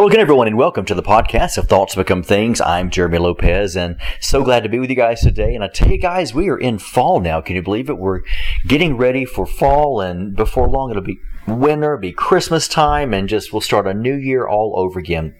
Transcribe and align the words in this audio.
Hello 0.00 0.08
again, 0.08 0.20
everyone, 0.20 0.46
and 0.46 0.56
welcome 0.56 0.86
to 0.86 0.94
the 0.94 1.02
podcast 1.02 1.58
of 1.58 1.68
Thoughts 1.68 1.94
Become 1.94 2.22
Things. 2.22 2.58
I'm 2.62 2.88
Jeremy 2.88 3.18
Lopez, 3.18 3.76
and 3.76 4.00
so 4.18 4.42
glad 4.42 4.62
to 4.62 4.70
be 4.70 4.78
with 4.78 4.88
you 4.88 4.96
guys 4.96 5.20
today. 5.20 5.54
And 5.54 5.62
I 5.62 5.68
tell 5.68 5.90
you 5.90 5.98
guys, 5.98 6.32
we 6.32 6.48
are 6.48 6.56
in 6.56 6.78
fall 6.78 7.20
now. 7.20 7.42
Can 7.42 7.54
you 7.54 7.60
believe 7.60 7.90
it? 7.90 7.98
We're 7.98 8.22
getting 8.66 8.96
ready 8.96 9.26
for 9.26 9.44
fall, 9.44 10.00
and 10.00 10.34
before 10.34 10.70
long, 10.70 10.88
it'll 10.88 11.02
be 11.02 11.20
winter, 11.46 11.98
be 11.98 12.12
Christmas 12.12 12.66
time, 12.66 13.12
and 13.12 13.28
just 13.28 13.52
we'll 13.52 13.60
start 13.60 13.86
a 13.86 13.92
new 13.92 14.14
year 14.14 14.48
all 14.48 14.72
over 14.74 14.98
again. 14.98 15.34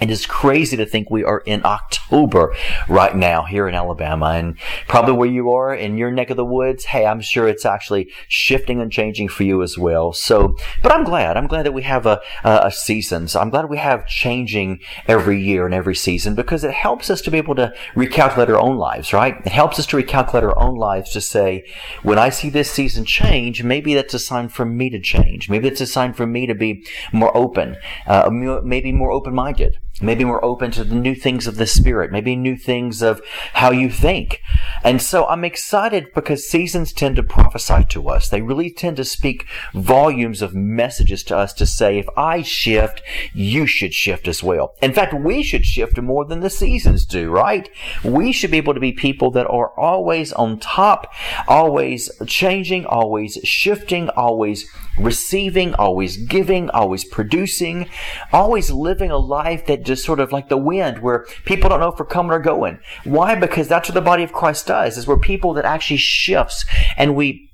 It 0.00 0.08
is 0.08 0.24
crazy 0.24 0.78
to 0.78 0.86
think 0.86 1.10
we 1.10 1.24
are 1.24 1.40
in 1.40 1.60
October 1.62 2.54
right 2.88 3.14
now 3.14 3.44
here 3.44 3.68
in 3.68 3.74
Alabama 3.74 4.30
and 4.30 4.58
probably 4.88 5.12
where 5.12 5.28
you 5.28 5.50
are 5.50 5.74
in 5.74 5.98
your 5.98 6.10
neck 6.10 6.30
of 6.30 6.38
the 6.38 6.44
woods. 6.44 6.86
Hey, 6.86 7.04
I'm 7.04 7.20
sure 7.20 7.46
it's 7.46 7.66
actually 7.66 8.10
shifting 8.26 8.80
and 8.80 8.90
changing 8.90 9.28
for 9.28 9.42
you 9.42 9.62
as 9.62 9.76
well. 9.76 10.14
So, 10.14 10.56
but 10.82 10.90
I'm 10.90 11.04
glad. 11.04 11.36
I'm 11.36 11.46
glad 11.46 11.66
that 11.66 11.74
we 11.74 11.82
have 11.82 12.06
a, 12.06 12.22
a, 12.42 12.72
season. 12.72 13.28
So 13.28 13.40
I'm 13.40 13.50
glad 13.50 13.68
we 13.68 13.76
have 13.76 14.06
changing 14.06 14.80
every 15.06 15.38
year 15.42 15.66
and 15.66 15.74
every 15.74 15.94
season 15.94 16.34
because 16.34 16.64
it 16.64 16.72
helps 16.72 17.10
us 17.10 17.20
to 17.22 17.30
be 17.30 17.36
able 17.36 17.56
to 17.56 17.74
recalculate 17.94 18.48
our 18.48 18.58
own 18.58 18.78
lives, 18.78 19.12
right? 19.12 19.36
It 19.44 19.52
helps 19.52 19.78
us 19.78 19.84
to 19.86 19.96
recalculate 19.98 20.44
our 20.44 20.58
own 20.58 20.76
lives 20.76 21.10
to 21.12 21.20
say, 21.20 21.66
when 22.02 22.18
I 22.18 22.30
see 22.30 22.48
this 22.48 22.70
season 22.70 23.04
change, 23.04 23.62
maybe 23.62 23.94
that's 23.94 24.14
a 24.14 24.18
sign 24.18 24.48
for 24.48 24.64
me 24.64 24.88
to 24.88 24.98
change. 24.98 25.50
Maybe 25.50 25.68
it's 25.68 25.82
a 25.82 25.86
sign 25.86 26.14
for 26.14 26.26
me 26.26 26.46
to 26.46 26.54
be 26.54 26.86
more 27.12 27.36
open, 27.36 27.76
uh, 28.06 28.30
maybe 28.30 28.92
more 28.92 29.10
open-minded. 29.10 29.76
Maybe 30.02 30.24
we're 30.24 30.42
open 30.42 30.70
to 30.72 30.84
the 30.84 30.94
new 30.94 31.14
things 31.14 31.46
of 31.46 31.56
the 31.56 31.66
Spirit, 31.66 32.10
maybe 32.10 32.34
new 32.34 32.56
things 32.56 33.02
of 33.02 33.20
how 33.52 33.70
you 33.70 33.90
think. 33.90 34.40
And 34.82 35.02
so 35.02 35.26
I'm 35.26 35.44
excited 35.44 36.14
because 36.14 36.48
seasons 36.48 36.94
tend 36.94 37.16
to 37.16 37.22
prophesy 37.22 37.84
to 37.90 38.08
us. 38.08 38.30
They 38.30 38.40
really 38.40 38.70
tend 38.70 38.96
to 38.96 39.04
speak 39.04 39.46
volumes 39.74 40.40
of 40.40 40.54
messages 40.54 41.22
to 41.24 41.36
us 41.36 41.52
to 41.54 41.66
say, 41.66 41.98
if 41.98 42.06
I 42.16 42.40
shift, 42.40 43.02
you 43.34 43.66
should 43.66 43.92
shift 43.92 44.26
as 44.26 44.42
well. 44.42 44.74
In 44.80 44.94
fact, 44.94 45.12
we 45.12 45.42
should 45.42 45.66
shift 45.66 46.00
more 46.00 46.24
than 46.24 46.40
the 46.40 46.48
seasons 46.48 47.04
do, 47.04 47.30
right? 47.30 47.68
We 48.02 48.32
should 48.32 48.50
be 48.50 48.56
able 48.56 48.74
to 48.74 48.80
be 48.80 48.92
people 48.92 49.30
that 49.32 49.48
are 49.48 49.78
always 49.78 50.32
on 50.32 50.60
top, 50.60 51.12
always 51.46 52.10
changing, 52.26 52.86
always 52.86 53.38
shifting, 53.44 54.08
always 54.10 54.66
receiving, 55.00 55.74
always 55.74 56.16
giving, 56.16 56.70
always 56.70 57.04
producing, 57.04 57.88
always 58.32 58.70
living 58.70 59.10
a 59.10 59.16
life 59.16 59.66
that 59.66 59.84
just 59.84 60.04
sort 60.04 60.20
of 60.20 60.32
like 60.32 60.48
the 60.48 60.56
wind 60.56 61.00
where 61.00 61.26
people 61.44 61.68
don't 61.68 61.80
know 61.80 61.92
if 61.92 61.98
we're 61.98 62.06
coming 62.06 62.32
or 62.32 62.38
going. 62.38 62.78
Why? 63.04 63.34
Because 63.34 63.68
that's 63.68 63.88
what 63.88 63.94
the 63.94 64.00
body 64.00 64.22
of 64.22 64.32
Christ 64.32 64.66
does, 64.66 64.96
is 64.96 65.06
we're 65.06 65.18
people 65.18 65.54
that 65.54 65.64
actually 65.64 65.98
shifts 65.98 66.64
and 66.96 67.14
we 67.16 67.50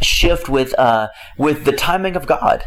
shift 0.00 0.48
with, 0.48 0.78
uh, 0.78 1.08
with 1.38 1.64
the 1.64 1.72
timing 1.72 2.16
of 2.16 2.26
God 2.26 2.64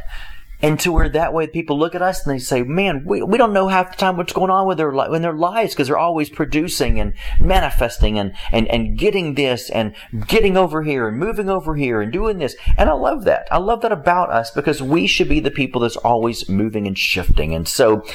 and 0.61 0.79
to 0.81 0.91
where 0.91 1.09
that 1.09 1.33
way 1.33 1.47
people 1.47 1.79
look 1.79 1.95
at 1.95 2.01
us 2.01 2.25
and 2.25 2.33
they 2.33 2.39
say, 2.39 2.63
man, 2.63 3.03
we, 3.05 3.23
we 3.23 3.37
don't 3.37 3.53
know 3.53 3.67
half 3.67 3.91
the 3.91 3.97
time 3.97 4.17
what's 4.17 4.33
going 4.33 4.51
on 4.51 4.67
with 4.67 4.77
their, 4.77 4.91
in 5.13 5.21
their 5.21 5.33
lives 5.33 5.73
because 5.73 5.87
they're 5.87 5.97
always 5.97 6.29
producing 6.29 6.99
and 6.99 7.13
manifesting 7.39 8.19
and, 8.19 8.33
and, 8.51 8.67
and 8.67 8.97
getting 8.97 9.35
this 9.35 9.69
and 9.69 9.95
getting 10.27 10.57
over 10.57 10.83
here 10.83 11.07
and 11.07 11.17
moving 11.17 11.49
over 11.49 11.75
here 11.75 12.01
and 12.01 12.11
doing 12.11 12.39
this. 12.39 12.55
And 12.77 12.89
I 12.89 12.93
love 12.93 13.23
that. 13.23 13.47
I 13.51 13.57
love 13.57 13.81
that 13.81 13.91
about 13.91 14.31
us 14.31 14.51
because 14.51 14.81
we 14.81 15.07
should 15.07 15.29
be 15.29 15.39
the 15.39 15.51
people 15.51 15.81
that's 15.81 15.97
always 15.97 16.49
moving 16.49 16.87
and 16.87 16.97
shifting. 16.97 17.53
And 17.53 17.67
so, 17.67 18.05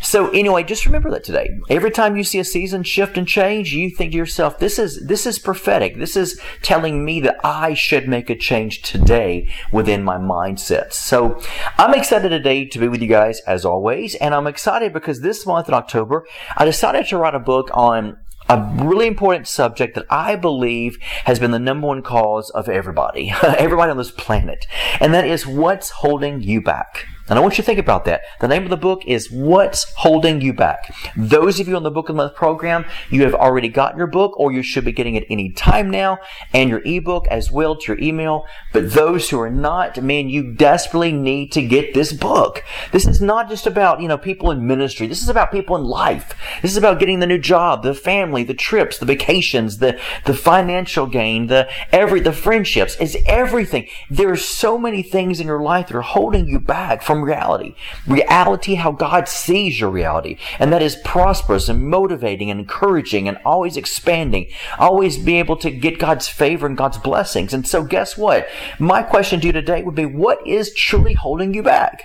so 0.00 0.30
anyway, 0.30 0.62
just 0.62 0.86
remember 0.86 1.10
that 1.10 1.24
today. 1.24 1.50
Every 1.68 1.90
time 1.90 2.16
you 2.16 2.24
see 2.24 2.38
a 2.38 2.44
season 2.44 2.84
shift 2.84 3.18
and 3.18 3.26
change, 3.26 3.74
you 3.74 3.90
think 3.90 4.12
to 4.12 4.18
yourself, 4.18 4.58
this 4.58 4.78
is, 4.78 5.06
this 5.06 5.26
is 5.26 5.38
prophetic. 5.38 5.98
This 5.98 6.16
is 6.16 6.40
telling 6.62 7.04
me 7.04 7.20
that 7.20 7.36
I 7.44 7.74
should 7.74 8.08
make 8.08 8.30
a 8.30 8.36
change 8.36 8.82
today 8.82 9.48
within 9.72 10.04
my 10.04 10.16
mindset. 10.16 10.92
So 10.92 11.40
I'm 11.80 11.94
excited 11.94 12.28
today 12.28 12.66
to 12.66 12.78
be 12.78 12.88
with 12.88 13.00
you 13.00 13.08
guys 13.08 13.40
as 13.46 13.64
always, 13.64 14.14
and 14.16 14.34
I'm 14.34 14.46
excited 14.46 14.92
because 14.92 15.22
this 15.22 15.46
month 15.46 15.66
in 15.66 15.72
October, 15.72 16.26
I 16.54 16.66
decided 16.66 17.06
to 17.06 17.16
write 17.16 17.34
a 17.34 17.38
book 17.38 17.70
on 17.72 18.18
a 18.50 18.70
really 18.82 19.06
important 19.06 19.48
subject 19.48 19.94
that 19.94 20.04
I 20.10 20.36
believe 20.36 20.98
has 21.24 21.38
been 21.38 21.52
the 21.52 21.58
number 21.58 21.86
one 21.86 22.02
cause 22.02 22.50
of 22.50 22.68
everybody, 22.68 23.32
everybody 23.42 23.90
on 23.90 23.96
this 23.96 24.10
planet, 24.10 24.66
and 25.00 25.14
that 25.14 25.26
is 25.26 25.46
what's 25.46 25.88
holding 25.88 26.42
you 26.42 26.60
back. 26.60 27.06
And 27.30 27.38
I 27.38 27.42
want 27.42 27.56
you 27.56 27.62
to 27.62 27.66
think 27.66 27.78
about 27.78 28.06
that. 28.06 28.22
The 28.40 28.48
name 28.48 28.64
of 28.64 28.70
the 28.70 28.76
book 28.76 29.06
is 29.06 29.30
What's 29.30 29.94
Holding 29.94 30.40
You 30.40 30.52
Back. 30.52 30.92
Those 31.16 31.60
of 31.60 31.68
you 31.68 31.76
on 31.76 31.84
the 31.84 31.90
Book 31.90 32.08
of 32.08 32.16
the 32.16 32.22
Month 32.24 32.34
program, 32.34 32.84
you 33.08 33.22
have 33.22 33.36
already 33.36 33.68
gotten 33.68 33.98
your 33.98 34.08
book 34.08 34.36
or 34.36 34.50
you 34.50 34.64
should 34.64 34.84
be 34.84 34.90
getting 34.90 35.14
it 35.14 35.26
any 35.30 35.52
time 35.52 35.90
now 35.90 36.18
and 36.52 36.68
your 36.68 36.82
ebook 36.84 37.28
as 37.28 37.48
well 37.52 37.76
to 37.76 37.92
your 37.92 38.02
email. 38.02 38.46
But 38.72 38.94
those 38.94 39.30
who 39.30 39.38
are 39.38 39.48
not, 39.48 40.02
man, 40.02 40.28
you 40.28 40.52
desperately 40.52 41.12
need 41.12 41.52
to 41.52 41.62
get 41.62 41.94
this 41.94 42.12
book. 42.12 42.64
This 42.90 43.06
is 43.06 43.20
not 43.20 43.48
just 43.48 43.64
about, 43.64 44.00
you 44.00 44.08
know, 44.08 44.18
people 44.18 44.50
in 44.50 44.66
ministry. 44.66 45.06
This 45.06 45.22
is 45.22 45.28
about 45.28 45.52
people 45.52 45.76
in 45.76 45.84
life. 45.84 46.34
This 46.62 46.72
is 46.72 46.76
about 46.76 46.98
getting 46.98 47.20
the 47.20 47.28
new 47.28 47.38
job, 47.38 47.84
the 47.84 47.94
family, 47.94 48.42
the 48.42 48.54
trips, 48.54 48.98
the 48.98 49.06
vacations, 49.06 49.78
the, 49.78 50.00
the 50.24 50.34
financial 50.34 51.06
gain, 51.06 51.46
the 51.46 51.68
every, 51.92 52.18
the 52.18 52.32
friendships. 52.32 52.96
It's 52.98 53.14
everything. 53.24 53.86
There 54.10 54.32
are 54.32 54.36
so 54.36 54.76
many 54.76 55.04
things 55.04 55.38
in 55.38 55.46
your 55.46 55.62
life 55.62 55.86
that 55.86 55.96
are 55.96 56.02
holding 56.02 56.48
you 56.48 56.58
back 56.58 57.02
from 57.02 57.19
reality. 57.22 57.74
Reality, 58.06 58.74
how 58.74 58.92
God 58.92 59.28
sees 59.28 59.80
your 59.80 59.90
reality. 59.90 60.38
And 60.58 60.72
that 60.72 60.82
is 60.82 60.96
prosperous 61.04 61.68
and 61.68 61.88
motivating 61.88 62.50
and 62.50 62.60
encouraging 62.60 63.28
and 63.28 63.38
always 63.44 63.76
expanding. 63.76 64.46
Always 64.78 65.18
be 65.18 65.38
able 65.38 65.56
to 65.58 65.70
get 65.70 65.98
God's 65.98 66.28
favor 66.28 66.66
and 66.66 66.76
God's 66.76 66.98
blessings. 66.98 67.54
And 67.54 67.66
so 67.66 67.82
guess 67.82 68.16
what? 68.16 68.48
My 68.78 69.02
question 69.02 69.40
to 69.40 69.46
you 69.46 69.52
today 69.52 69.82
would 69.82 69.94
be, 69.94 70.06
what 70.06 70.46
is 70.46 70.74
truly 70.74 71.14
holding 71.14 71.54
you 71.54 71.62
back? 71.62 72.02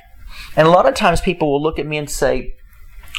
And 0.55 0.67
a 0.67 0.71
lot 0.71 0.87
of 0.87 0.95
times 0.95 1.21
people 1.21 1.51
will 1.51 1.61
look 1.61 1.79
at 1.79 1.87
me 1.87 1.97
and 1.97 2.09
say, 2.09 2.55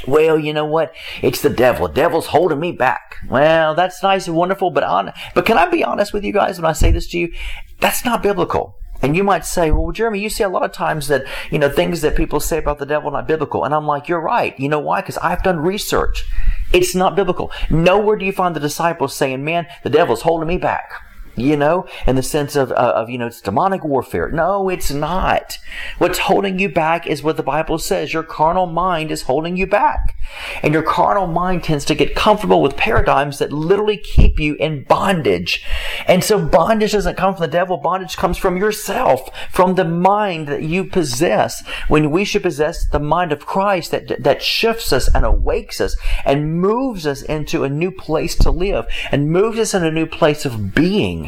well, 0.07 0.39
you 0.39 0.53
know 0.53 0.67
what? 0.67 0.95
It's 1.23 1.41
the 1.41 1.51
devil. 1.51 1.89
The 1.89 1.95
devil's 1.95 2.27
holding 2.27 2.61
me 2.61 2.73
back. 2.73 3.17
Well, 3.29 3.75
that's 3.75 4.03
nice 4.03 4.27
and 4.27 4.37
wonderful, 4.37 4.71
but 4.71 4.85
on, 4.85 5.13
but 5.35 5.47
can 5.47 5.57
I 5.57 5.69
be 5.69 5.83
honest 5.83 6.13
with 6.13 6.23
you 6.23 6.33
guys 6.33 6.59
when 6.59 6.67
I 6.67 6.73
say 6.73 6.91
this 6.91 7.09
to 7.09 7.19
you? 7.19 7.33
That's 7.81 8.05
not 8.05 8.23
biblical. 8.23 8.76
And 9.03 9.17
you 9.17 9.25
might 9.25 9.45
say, 9.45 9.71
well, 9.71 9.93
Jeremy, 9.93 10.21
you 10.21 10.29
see 10.29 10.43
a 10.43 10.49
lot 10.49 10.65
of 10.65 10.73
times 10.73 11.09
that, 11.09 11.25
you 11.51 11.59
know, 11.59 11.69
things 11.69 12.01
that 12.01 12.17
people 12.17 12.41
say 12.41 12.59
about 12.59 12.79
the 12.79 12.87
devil 12.87 13.09
are 13.11 13.13
not 13.13 13.29
biblical. 13.29 13.65
And 13.65 13.75
I'm 13.75 13.87
like, 13.87 14.09
you're 14.09 14.21
right. 14.21 14.59
You 14.59 14.69
know 14.69 14.81
why? 14.81 15.01
Because 15.01 15.19
I've 15.19 15.43
done 15.43 15.59
research. 15.59 16.25
It's 16.73 16.95
not 16.95 17.15
biblical. 17.15 17.53
Nowhere 17.71 18.17
do 18.17 18.25
you 18.25 18.33
find 18.33 18.57
the 18.57 18.61
disciples 18.61 19.15
saying, 19.15 19.45
man, 19.45 19.67
the 19.83 19.91
devil's 19.91 20.23
holding 20.23 20.49
me 20.49 20.59
back 20.59 20.93
you 21.37 21.57
know, 21.57 21.87
in 22.07 22.17
the 22.17 22.23
sense 22.23 22.57
of, 22.57 22.73
uh, 22.73 22.93
of, 22.97 23.11
you 23.11 23.19
know, 23.19 23.27
it's 23.27 23.41
demonic 23.41 23.85
warfare. 23.85 24.31
No, 24.31 24.69
it's 24.69 24.91
not. 24.91 25.59
What's 25.99 26.19
holding 26.19 26.59
you 26.59 26.69
back 26.69 27.07
is 27.07 27.23
what 27.23 27.37
the 27.37 27.43
Bible 27.43 27.79
says. 27.79 28.13
Your 28.13 28.23
carnal 28.23 28.67
mind 28.67 29.11
is 29.11 29.23
holding 29.23 29.57
you 29.57 29.67
back. 29.67 30.17
And 30.63 30.73
your 30.73 30.83
carnal 30.83 31.27
mind 31.27 31.63
tends 31.63 31.85
to 31.87 31.95
get 31.95 32.15
comfortable 32.15 32.63
with 32.63 32.77
paradigms 32.77 33.39
that 33.39 33.53
literally 33.53 33.99
keep 33.99 34.41
you 34.41 34.55
in 34.55 34.85
bondage. 34.85 35.65
And 36.07 36.25
so 36.25 36.45
bondage 36.45 36.93
doesn't 36.93 37.17
come 37.17 37.35
from 37.35 37.43
the 37.43 37.49
devil. 37.49 37.77
Bondage 37.77 38.17
comes 38.17 38.39
from 38.39 38.57
yourself, 38.57 39.31
from 39.51 39.75
the 39.75 39.85
mind 39.85 40.49
that 40.49 40.63
you 40.63 40.85
possess. 40.85 41.63
When 41.89 42.11
we 42.11 42.25
should 42.25 42.43
possess 42.43 42.89
the 42.89 42.99
mind 42.99 43.33
of 43.33 43.47
Christ 43.47 43.91
that, 43.91 44.23
that 44.23 44.43
shifts 44.43 44.93
us 44.93 45.09
and 45.15 45.25
awakes 45.25 45.81
us 45.81 45.97
and 46.25 46.61
moves 46.61 47.07
us 47.07 47.23
into 47.23 47.65
a 47.65 47.69
new 47.69 47.91
place 47.91 48.35
to 48.37 48.51
live 48.51 48.87
and 49.13 49.31
moves 49.31 49.59
us 49.59 49.75
in 49.75 49.85
a 49.85 49.91
new 49.91 50.07
place 50.07 50.45
of 50.45 50.75
being. 50.75 51.26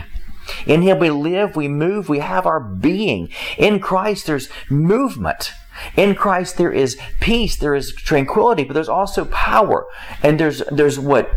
In 0.66 0.82
Him 0.82 0.98
we 0.98 1.10
live, 1.10 1.56
we 1.56 1.68
move, 1.68 2.08
we 2.08 2.18
have 2.18 2.46
our 2.46 2.60
being. 2.60 3.30
In 3.56 3.80
Christ 3.80 4.26
there's 4.26 4.48
movement. 4.70 5.52
In 5.96 6.14
Christ 6.14 6.56
there 6.56 6.72
is 6.72 6.98
peace, 7.20 7.56
there 7.56 7.74
is 7.74 7.94
tranquility, 7.94 8.64
but 8.64 8.74
there's 8.74 8.88
also 8.88 9.24
power. 9.26 9.86
And 10.22 10.38
there's, 10.38 10.62
there's 10.70 10.98
what? 10.98 11.30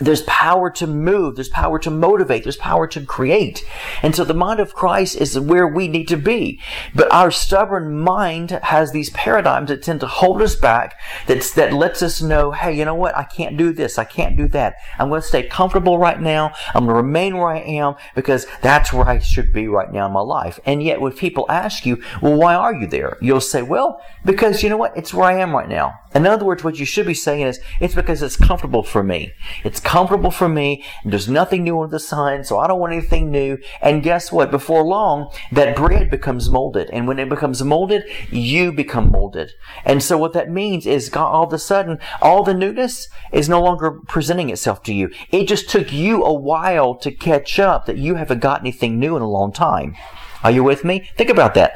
There's 0.00 0.22
power 0.22 0.70
to 0.70 0.86
move, 0.86 1.36
there's 1.36 1.48
power 1.48 1.78
to 1.80 1.90
motivate, 1.90 2.44
there's 2.44 2.56
power 2.56 2.86
to 2.88 3.04
create. 3.04 3.64
And 4.02 4.14
so 4.14 4.24
the 4.24 4.34
mind 4.34 4.60
of 4.60 4.74
Christ 4.74 5.16
is 5.16 5.38
where 5.38 5.66
we 5.66 5.88
need 5.88 6.08
to 6.08 6.16
be. 6.16 6.60
But 6.94 7.12
our 7.12 7.30
stubborn 7.30 7.98
mind 7.98 8.50
has 8.50 8.92
these 8.92 9.10
paradigms 9.10 9.68
that 9.68 9.82
tend 9.82 10.00
to 10.00 10.06
hold 10.06 10.42
us 10.42 10.56
back, 10.56 10.98
that's, 11.26 11.52
that 11.54 11.72
lets 11.72 12.02
us 12.02 12.22
know, 12.22 12.52
hey, 12.52 12.76
you 12.76 12.84
know 12.84 12.94
what? 12.94 13.16
I 13.16 13.24
can't 13.24 13.56
do 13.56 13.72
this. 13.72 13.98
I 13.98 14.04
can't 14.04 14.36
do 14.36 14.48
that. 14.48 14.76
I'm 14.98 15.08
going 15.08 15.20
to 15.20 15.26
stay 15.26 15.44
comfortable 15.44 15.98
right 15.98 16.20
now. 16.20 16.52
I'm 16.74 16.86
going 16.86 16.94
to 16.94 17.02
remain 17.02 17.36
where 17.36 17.48
I 17.48 17.60
am 17.60 17.96
because 18.14 18.46
that's 18.62 18.92
where 18.92 19.08
I 19.08 19.18
should 19.18 19.52
be 19.52 19.68
right 19.68 19.92
now 19.92 20.06
in 20.06 20.12
my 20.12 20.20
life. 20.20 20.60
And 20.64 20.82
yet 20.82 21.00
when 21.00 21.12
people 21.12 21.46
ask 21.48 21.84
you, 21.84 22.02
well, 22.22 22.34
why 22.34 22.54
are 22.54 22.74
you 22.74 22.86
there? 22.86 23.16
You'll 23.20 23.40
say, 23.40 23.62
well, 23.62 24.00
because 24.24 24.62
you 24.62 24.68
know 24.68 24.76
what? 24.76 24.96
It's 24.96 25.12
where 25.12 25.26
I 25.26 25.40
am 25.40 25.54
right 25.54 25.68
now. 25.68 25.98
In 26.14 26.26
other 26.26 26.44
words, 26.44 26.64
what 26.64 26.78
you 26.78 26.86
should 26.86 27.06
be 27.06 27.14
saying 27.14 27.42
is, 27.42 27.60
it's 27.80 27.94
because 27.94 28.22
it's 28.22 28.36
comfortable 28.36 28.82
for 28.82 29.02
me. 29.02 29.32
It's 29.62 29.80
comfortable 29.88 30.30
for 30.30 30.50
me. 30.50 30.84
there's 31.02 31.30
nothing 31.30 31.64
new 31.64 31.80
under 31.80 31.90
the 31.90 31.98
sun, 31.98 32.44
so 32.44 32.58
I 32.58 32.66
don't 32.66 32.78
want 32.78 32.92
anything 32.92 33.30
new. 33.30 33.56
And 33.80 34.02
guess 34.02 34.30
what? 34.30 34.50
Before 34.50 34.82
long, 34.82 35.32
that 35.50 35.74
bread 35.74 36.10
becomes 36.10 36.50
molded. 36.50 36.90
And 36.90 37.08
when 37.08 37.18
it 37.18 37.30
becomes 37.30 37.62
molded, 37.62 38.04
you 38.30 38.70
become 38.70 39.10
molded. 39.10 39.52
And 39.86 40.02
so 40.02 40.18
what 40.18 40.34
that 40.34 40.50
means 40.50 40.86
is 40.86 41.08
God, 41.08 41.30
all 41.32 41.46
of 41.46 41.52
a 41.54 41.58
sudden, 41.58 41.98
all 42.20 42.44
the 42.44 42.52
newness 42.52 43.08
is 43.32 43.48
no 43.48 43.62
longer 43.62 43.92
presenting 44.08 44.50
itself 44.50 44.82
to 44.82 44.92
you. 44.92 45.08
It 45.30 45.48
just 45.48 45.70
took 45.70 45.90
you 45.90 46.22
a 46.22 46.34
while 46.34 46.94
to 46.96 47.10
catch 47.10 47.58
up 47.58 47.86
that 47.86 47.96
you 47.96 48.16
haven't 48.16 48.40
got 48.40 48.60
anything 48.60 48.98
new 48.98 49.16
in 49.16 49.22
a 49.22 49.30
long 49.30 49.52
time. 49.52 49.96
Are 50.44 50.50
you 50.50 50.62
with 50.62 50.84
me? 50.84 51.08
Think 51.16 51.30
about 51.30 51.54
that. 51.54 51.72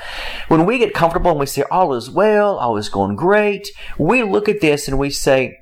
When 0.49 0.67
we 0.67 0.79
get 0.79 0.93
comfortable 0.93 1.31
and 1.31 1.41
we 1.41 1.47
say, 1.47 1.65
all 1.70 1.94
is 1.94 2.11
well, 2.11 2.58
all 2.58 2.76
is 2.76 2.91
going 2.91 3.17
great, 3.17 3.70
we 3.97 4.23
look 4.23 4.50
at 4.50 4.61
this 4.61 4.87
and 4.87 4.99
we 4.99 5.08
say, 5.08 5.62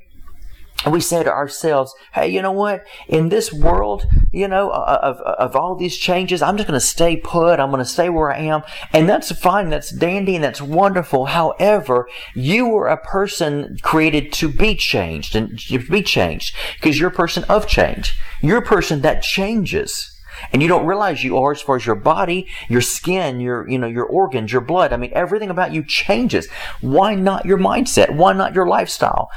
we 0.87 1.01
say 1.01 1.23
to 1.23 1.31
ourselves, 1.31 1.95
hey, 2.15 2.29
you 2.29 2.41
know 2.41 2.53
what? 2.53 2.87
In 3.09 3.29
this 3.29 3.53
world, 3.53 4.07
you 4.33 4.49
know, 4.49 4.71
of, 4.71 5.21
of 5.21 5.55
all 5.55 5.75
these 5.75 5.97
changes, 5.97 6.41
I'm 6.41 6.57
just 6.57 6.67
going 6.67 6.81
to 6.81 6.87
stay 6.87 7.17
put. 7.17 7.61
I'm 7.61 7.71
going 7.71 7.81
to 7.81 7.85
stay 7.85 8.09
where 8.09 8.33
I 8.33 8.39
am. 8.39 8.63
And 8.93 9.09
that's 9.09 9.31
fine. 9.33 9.69
That's 9.69 9.91
dandy 9.91 10.37
and 10.37 10.45
that's 10.45 10.63
wonderful. 10.63 11.27
However, 11.27 12.09
you 12.35 12.67
were 12.67 12.89
a 12.89 12.97
person 12.97 13.79
created 13.83 14.33
to 14.35 14.49
be 14.49 14.75
changed 14.75 15.37
and 15.37 15.59
to 15.59 15.79
be 15.79 16.03
changed 16.03 16.55
because 16.77 16.99
you're 16.99 17.11
a 17.11 17.15
person 17.15 17.45
of 17.45 17.67
change. 17.67 18.19
You're 18.41 18.59
a 18.59 18.63
person 18.63 19.03
that 19.03 19.23
changes 19.23 20.17
and 20.53 20.63
you 20.63 20.69
don't 20.69 20.87
realize 20.87 21.23
you 21.23 21.37
are 21.37 21.53
as 21.53 21.61
far 21.61 21.77
as 21.77 21.87
your 21.87 21.95
body, 21.95 22.47
your 22.69 22.81
skin, 22.81 23.41
your, 23.41 23.69
you 23.69 23.79
know, 23.79 23.87
your 23.87 24.07
organs, 24.07 24.53
your 24.53 24.61
blood. 24.61 24.93
I 24.93 24.97
mean, 24.97 25.13
everything 25.15 25.51
about 25.51 25.73
you 25.73 25.85
changes. 25.85 26.49
Why 26.81 27.15
not 27.15 27.45
your 27.45 27.59
mindset? 27.59 28.15
Why 28.15 28.33
not 28.33 28.55
your 28.55 28.67
lifestyle? 28.67 29.31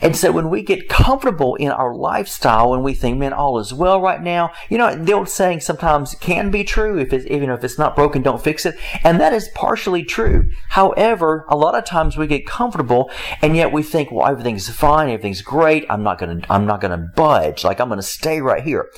And 0.00 0.16
so 0.16 0.32
when 0.32 0.50
we 0.50 0.62
get 0.62 0.88
comfortable 0.88 1.54
in 1.56 1.70
our 1.70 1.94
lifestyle 1.94 2.74
and 2.74 2.84
we 2.84 2.94
think, 2.94 3.18
man, 3.18 3.32
all 3.32 3.58
is 3.58 3.74
well 3.74 4.00
right 4.00 4.22
now, 4.22 4.52
you 4.68 4.78
know, 4.78 4.94
the 4.94 5.12
old 5.12 5.28
saying 5.28 5.60
sometimes 5.60 6.14
can 6.14 6.50
be 6.50 6.64
true. 6.64 6.98
If 6.98 7.12
it's, 7.12 7.26
even 7.26 7.50
if 7.50 7.64
it's 7.64 7.78
not 7.78 7.96
broken, 7.96 8.22
don't 8.22 8.42
fix 8.42 8.64
it. 8.66 8.76
And 9.02 9.20
that 9.20 9.32
is 9.32 9.48
partially 9.54 10.04
true. 10.04 10.50
However, 10.70 11.44
a 11.48 11.56
lot 11.56 11.74
of 11.74 11.84
times 11.84 12.16
we 12.16 12.26
get 12.26 12.46
comfortable 12.46 13.10
and 13.42 13.56
yet 13.56 13.72
we 13.72 13.82
think, 13.82 14.10
well, 14.10 14.28
everything's 14.28 14.68
fine. 14.68 15.08
Everything's 15.08 15.42
great. 15.42 15.84
I'm 15.90 16.02
not 16.02 16.18
to, 16.18 16.40
I'm 16.48 16.66
not 16.66 16.80
to 16.82 16.96
budge. 17.16 17.64
Like 17.64 17.80
I'm 17.80 17.90
to 17.90 18.02
stay 18.02 18.40
right 18.40 18.62
here. 18.62 18.90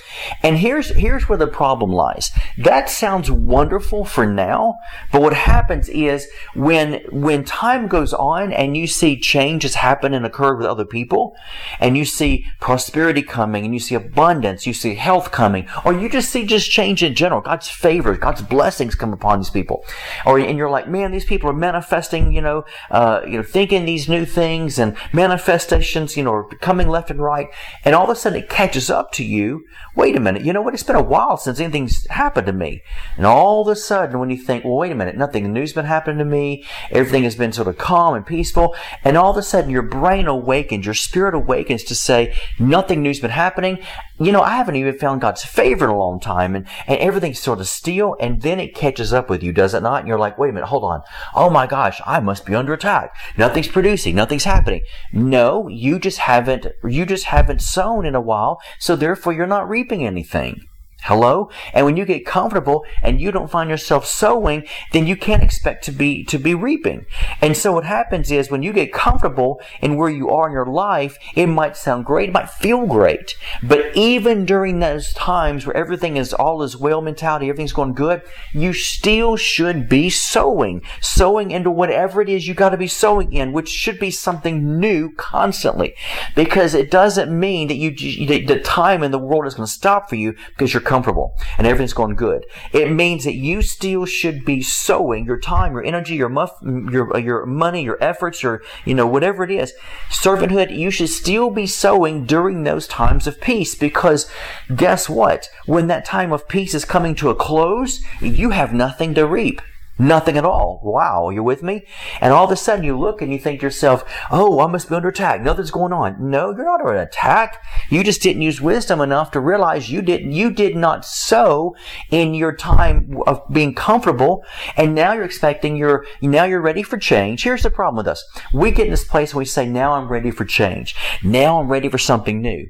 And 0.42 0.58
here's, 0.58 0.90
here's 0.90 1.28
where 1.28 1.37
the 1.38 1.46
problem 1.46 1.90
lies. 1.92 2.30
That 2.56 2.90
sounds 2.90 3.30
wonderful 3.30 4.04
for 4.04 4.26
now, 4.26 4.78
but 5.12 5.22
what 5.22 5.34
happens 5.34 5.88
is 5.88 6.28
when 6.54 7.04
when 7.10 7.44
time 7.44 7.88
goes 7.88 8.12
on 8.12 8.52
and 8.52 8.76
you 8.76 8.86
see 8.86 9.18
changes 9.18 9.76
happen 9.76 10.14
and 10.14 10.26
occur 10.26 10.54
with 10.56 10.66
other 10.66 10.84
people, 10.84 11.36
and 11.80 11.96
you 11.96 12.04
see 12.04 12.46
prosperity 12.60 13.22
coming, 13.22 13.64
and 13.64 13.74
you 13.74 13.80
see 13.80 13.94
abundance, 13.94 14.66
you 14.66 14.74
see 14.74 14.94
health 14.94 15.30
coming, 15.30 15.68
or 15.84 15.92
you 15.92 16.08
just 16.08 16.30
see 16.30 16.44
just 16.44 16.70
change 16.70 17.02
in 17.02 17.14
general, 17.14 17.40
God's 17.40 17.68
favor, 17.68 18.16
God's 18.16 18.42
blessings 18.42 18.94
come 18.94 19.12
upon 19.12 19.38
these 19.38 19.50
people, 19.50 19.84
or 20.26 20.38
and 20.38 20.58
you're 20.58 20.70
like, 20.70 20.88
man, 20.88 21.12
these 21.12 21.24
people 21.24 21.50
are 21.50 21.54
manifesting, 21.54 22.32
you 22.32 22.40
know, 22.40 22.64
uh, 22.90 23.20
you 23.24 23.36
know, 23.36 23.42
thinking 23.42 23.84
these 23.84 24.08
new 24.08 24.24
things 24.24 24.78
and 24.78 24.96
manifestations, 25.12 26.16
you 26.16 26.22
know, 26.22 26.32
are 26.32 26.48
coming 26.60 26.88
left 26.88 27.10
and 27.10 27.20
right, 27.20 27.48
and 27.84 27.94
all 27.94 28.04
of 28.04 28.10
a 28.10 28.16
sudden 28.16 28.42
it 28.42 28.48
catches 28.48 28.90
up 28.90 29.12
to 29.12 29.24
you. 29.24 29.64
Wait 29.94 30.16
a 30.16 30.20
minute, 30.20 30.44
you 30.44 30.52
know 30.52 30.62
what? 30.62 30.74
It's 30.74 30.82
been 30.82 30.96
a 30.96 31.02
while 31.02 31.27
while 31.28 31.36
since 31.36 31.60
anything's 31.60 32.06
happened 32.08 32.46
to 32.46 32.52
me. 32.52 32.82
And 33.16 33.26
all 33.26 33.60
of 33.60 33.68
a 33.68 33.76
sudden, 33.76 34.18
when 34.18 34.30
you 34.30 34.38
think, 34.38 34.64
well, 34.64 34.76
wait 34.76 34.92
a 34.92 34.94
minute, 34.94 35.16
nothing 35.16 35.52
new's 35.52 35.74
been 35.74 35.84
happening 35.84 36.18
to 36.18 36.24
me, 36.24 36.64
everything 36.90 37.24
has 37.24 37.36
been 37.36 37.52
sort 37.52 37.68
of 37.68 37.76
calm 37.76 38.14
and 38.14 38.24
peaceful, 38.24 38.74
and 39.04 39.18
all 39.18 39.30
of 39.30 39.36
a 39.36 39.42
sudden 39.42 39.70
your 39.70 39.82
brain 39.82 40.26
awakens, 40.26 40.86
your 40.86 40.94
spirit 40.94 41.34
awakens 41.34 41.84
to 41.84 41.94
say, 41.94 42.34
nothing 42.58 43.02
new's 43.02 43.20
been 43.20 43.30
happening. 43.30 43.78
You 44.18 44.32
know, 44.32 44.40
I 44.40 44.56
haven't 44.56 44.76
even 44.76 44.98
found 44.98 45.20
God's 45.20 45.44
favor 45.44 45.84
in 45.84 45.90
a 45.90 45.98
long 45.98 46.18
time, 46.18 46.56
and, 46.56 46.66
and 46.86 46.98
everything's 46.98 47.40
sort 47.40 47.60
of 47.60 47.68
still, 47.68 48.16
and 48.18 48.40
then 48.40 48.58
it 48.58 48.74
catches 48.74 49.12
up 49.12 49.28
with 49.28 49.42
you, 49.42 49.52
does 49.52 49.74
it 49.74 49.82
not? 49.82 50.00
And 50.00 50.08
you're 50.08 50.18
like, 50.18 50.38
wait 50.38 50.50
a 50.50 50.52
minute, 50.52 50.68
hold 50.68 50.84
on. 50.84 51.02
Oh 51.34 51.50
my 51.50 51.66
gosh, 51.66 52.00
I 52.06 52.20
must 52.20 52.46
be 52.46 52.54
under 52.54 52.72
attack. 52.72 53.14
Nothing's 53.36 53.68
producing, 53.68 54.14
nothing's 54.14 54.44
happening. 54.44 54.82
No, 55.12 55.68
you 55.68 55.98
just 55.98 56.18
haven't, 56.18 56.66
you 56.84 57.04
just 57.04 57.24
haven't 57.24 57.60
sown 57.60 58.06
in 58.06 58.14
a 58.14 58.20
while, 58.20 58.60
so 58.78 58.96
therefore 58.96 59.34
you're 59.34 59.46
not 59.46 59.68
reaping 59.68 60.06
anything. 60.06 60.62
Hello? 61.02 61.48
And 61.72 61.86
when 61.86 61.96
you 61.96 62.04
get 62.04 62.26
comfortable 62.26 62.84
and 63.02 63.20
you 63.20 63.30
don't 63.30 63.50
find 63.50 63.70
yourself 63.70 64.04
sowing, 64.04 64.66
then 64.92 65.06
you 65.06 65.16
can't 65.16 65.42
expect 65.42 65.84
to 65.84 65.92
be, 65.92 66.24
to 66.24 66.38
be 66.38 66.54
reaping. 66.54 67.06
And 67.40 67.56
so 67.56 67.72
what 67.72 67.84
happens 67.84 68.30
is 68.30 68.50
when 68.50 68.62
you 68.62 68.72
get 68.72 68.92
comfortable 68.92 69.60
in 69.80 69.96
where 69.96 70.10
you 70.10 70.28
are 70.28 70.48
in 70.48 70.52
your 70.52 70.66
life, 70.66 71.16
it 71.34 71.46
might 71.46 71.76
sound 71.76 72.04
great, 72.04 72.28
it 72.28 72.32
might 72.32 72.50
feel 72.50 72.86
great. 72.86 73.36
But 73.62 73.96
even 73.96 74.44
during 74.44 74.80
those 74.80 75.14
times 75.14 75.66
where 75.66 75.76
everything 75.76 76.16
is 76.16 76.34
all 76.34 76.62
is 76.62 76.76
well 76.76 77.00
mentality, 77.00 77.48
everything's 77.48 77.72
going 77.72 77.94
good, 77.94 78.20
you 78.52 78.72
still 78.72 79.36
should 79.36 79.88
be 79.88 80.10
sowing. 80.10 80.82
Sowing 81.00 81.52
into 81.52 81.70
whatever 81.70 82.20
it 82.20 82.28
is 82.28 82.46
you 82.46 82.54
got 82.54 82.70
to 82.70 82.76
be 82.76 82.88
sowing 82.88 83.32
in, 83.32 83.52
which 83.52 83.68
should 83.68 84.00
be 84.00 84.10
something 84.10 84.78
new 84.78 85.12
constantly. 85.12 85.94
Because 86.34 86.74
it 86.74 86.90
doesn't 86.90 87.30
mean 87.30 87.68
that 87.68 87.76
you, 87.76 87.92
the 87.92 88.60
time 88.60 89.02
in 89.02 89.12
the 89.12 89.18
world 89.18 89.46
is 89.46 89.54
going 89.54 89.66
to 89.66 89.72
stop 89.72 90.08
for 90.08 90.16
you 90.16 90.34
because 90.48 90.74
you're 90.74 90.87
comfortable 90.88 91.36
and 91.56 91.66
everything's 91.66 91.92
going 91.92 92.16
good. 92.16 92.44
It 92.72 92.90
means 92.90 93.24
that 93.24 93.34
you 93.34 93.62
still 93.62 94.06
should 94.06 94.44
be 94.44 94.62
sowing 94.62 95.26
your 95.26 95.38
time, 95.38 95.72
your 95.72 95.84
energy, 95.84 96.16
your 96.16 96.28
muff, 96.28 96.58
your 96.62 97.14
uh, 97.14 97.18
your 97.18 97.46
money, 97.46 97.84
your 97.84 98.02
efforts, 98.02 98.42
your 98.42 98.62
you 98.84 98.94
know 98.94 99.06
whatever 99.06 99.44
it 99.44 99.50
is, 99.50 99.72
servanthood. 100.10 100.76
You 100.76 100.90
should 100.90 101.10
still 101.10 101.50
be 101.50 101.66
sowing 101.66 102.24
during 102.24 102.64
those 102.64 102.88
times 102.88 103.26
of 103.26 103.40
peace 103.40 103.74
because 103.74 104.28
guess 104.74 105.08
what? 105.08 105.48
When 105.66 105.86
that 105.88 106.04
time 106.04 106.32
of 106.32 106.48
peace 106.48 106.74
is 106.74 106.84
coming 106.84 107.14
to 107.16 107.30
a 107.30 107.34
close, 107.34 108.02
you 108.20 108.50
have 108.50 108.72
nothing 108.72 109.14
to 109.14 109.26
reap. 109.26 109.60
Nothing 109.98 110.36
at 110.36 110.44
all. 110.44 110.80
Wow, 110.84 111.30
you 111.30 111.42
with 111.42 111.62
me? 111.62 111.84
And 112.20 112.32
all 112.32 112.44
of 112.44 112.52
a 112.52 112.56
sudden 112.56 112.84
you 112.84 112.96
look 112.96 113.20
and 113.20 113.32
you 113.32 113.38
think 113.38 113.60
to 113.60 113.66
yourself, 113.66 114.04
oh, 114.30 114.60
I 114.60 114.66
must 114.68 114.88
be 114.88 114.94
under 114.94 115.08
attack. 115.08 115.42
Nothing's 115.42 115.72
going 115.72 115.92
on. 115.92 116.30
No, 116.30 116.50
you're 116.50 116.64
not 116.64 116.80
under 116.80 116.94
attack. 116.94 117.62
You 117.90 118.04
just 118.04 118.22
didn't 118.22 118.42
use 118.42 118.60
wisdom 118.60 119.00
enough 119.00 119.32
to 119.32 119.40
realize 119.40 119.90
you 119.90 120.00
didn't, 120.02 120.32
you 120.32 120.50
did 120.50 120.76
not 120.76 121.04
sow 121.04 121.74
in 122.10 122.34
your 122.34 122.54
time 122.54 123.18
of 123.26 123.42
being 123.50 123.74
comfortable. 123.74 124.44
And 124.76 124.94
now 124.94 125.14
you're 125.14 125.24
expecting 125.24 125.76
your, 125.76 126.06
now 126.22 126.44
you're 126.44 126.60
ready 126.60 126.82
for 126.84 126.96
change. 126.96 127.42
Here's 127.42 127.64
the 127.64 127.70
problem 127.70 127.96
with 127.96 128.08
us. 128.08 128.24
We 128.52 128.70
get 128.70 128.86
in 128.86 128.92
this 128.92 129.04
place 129.04 129.32
and 129.32 129.38
we 129.38 129.44
say, 129.44 129.66
now 129.66 129.94
I'm 129.94 130.08
ready 130.08 130.30
for 130.30 130.44
change. 130.44 130.94
Now 131.24 131.60
I'm 131.60 131.68
ready 131.68 131.88
for 131.88 131.98
something 131.98 132.40
new. 132.40 132.68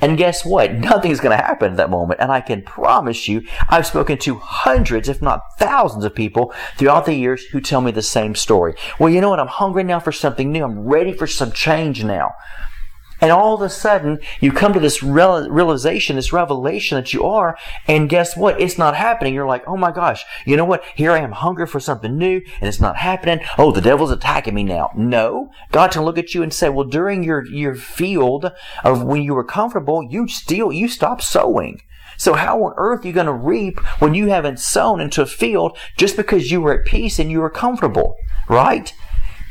And 0.00 0.18
guess 0.18 0.44
what? 0.44 0.72
Nothing's 0.74 1.20
going 1.20 1.36
to 1.36 1.44
happen 1.44 1.72
at 1.72 1.76
that 1.76 1.90
moment. 1.90 2.20
And 2.20 2.30
I 2.30 2.40
can 2.40 2.62
promise 2.62 3.28
you, 3.28 3.46
I've 3.68 3.86
spoken 3.86 4.18
to 4.18 4.36
hundreds, 4.36 5.08
if 5.08 5.22
not 5.22 5.42
thousands 5.58 6.04
of 6.04 6.14
people 6.14 6.52
throughout 6.76 7.06
the 7.06 7.14
years 7.14 7.44
who 7.46 7.60
tell 7.60 7.80
me 7.80 7.90
the 7.90 8.02
same 8.02 8.34
story. 8.34 8.74
Well, 8.98 9.10
you 9.10 9.20
know 9.20 9.30
what? 9.30 9.40
I'm 9.40 9.46
hungry 9.46 9.84
now 9.84 10.00
for 10.00 10.12
something 10.12 10.52
new. 10.52 10.64
I'm 10.64 10.80
ready 10.80 11.12
for 11.12 11.26
some 11.26 11.52
change 11.52 12.04
now. 12.04 12.32
And 13.20 13.32
all 13.32 13.54
of 13.54 13.62
a 13.62 13.70
sudden, 13.70 14.20
you 14.40 14.52
come 14.52 14.72
to 14.72 14.80
this 14.80 15.02
real, 15.02 15.48
realization, 15.48 16.16
this 16.16 16.32
revelation 16.32 16.96
that 16.96 17.14
you 17.14 17.24
are, 17.24 17.56
and 17.86 18.08
guess 18.08 18.36
what? 18.36 18.60
It's 18.60 18.78
not 18.78 18.94
happening. 18.94 19.34
You're 19.34 19.46
like, 19.46 19.66
oh 19.66 19.76
my 19.76 19.90
gosh, 19.90 20.24
you 20.44 20.56
know 20.56 20.64
what? 20.64 20.84
Here 20.94 21.12
I 21.12 21.20
am 21.20 21.32
hungry 21.32 21.66
for 21.66 21.80
something 21.80 22.16
new, 22.16 22.42
and 22.60 22.68
it's 22.68 22.80
not 22.80 22.96
happening. 22.96 23.40
Oh, 23.56 23.72
the 23.72 23.80
devil's 23.80 24.10
attacking 24.10 24.54
me 24.54 24.64
now. 24.64 24.90
No. 24.94 25.50
God 25.72 25.92
can 25.92 26.02
look 26.02 26.18
at 26.18 26.34
you 26.34 26.42
and 26.42 26.52
say, 26.52 26.68
well, 26.68 26.86
during 26.86 27.22
your, 27.22 27.46
your 27.46 27.74
field 27.74 28.52
of 28.84 29.02
when 29.02 29.22
you 29.22 29.34
were 29.34 29.44
comfortable, 29.44 30.02
you 30.02 30.28
still, 30.28 30.72
you 30.72 30.88
stopped 30.88 31.22
sowing. 31.22 31.80
So 32.18 32.34
how 32.34 32.62
on 32.64 32.74
earth 32.76 33.04
are 33.04 33.08
you 33.08 33.12
going 33.12 33.26
to 33.26 33.32
reap 33.32 33.78
when 34.00 34.14
you 34.14 34.28
haven't 34.28 34.58
sown 34.58 35.00
into 35.00 35.22
a 35.22 35.26
field 35.26 35.76
just 35.96 36.16
because 36.16 36.50
you 36.50 36.60
were 36.60 36.78
at 36.78 36.86
peace 36.86 37.18
and 37.18 37.30
you 37.30 37.40
were 37.40 37.50
comfortable? 37.50 38.16
Right? 38.48 38.92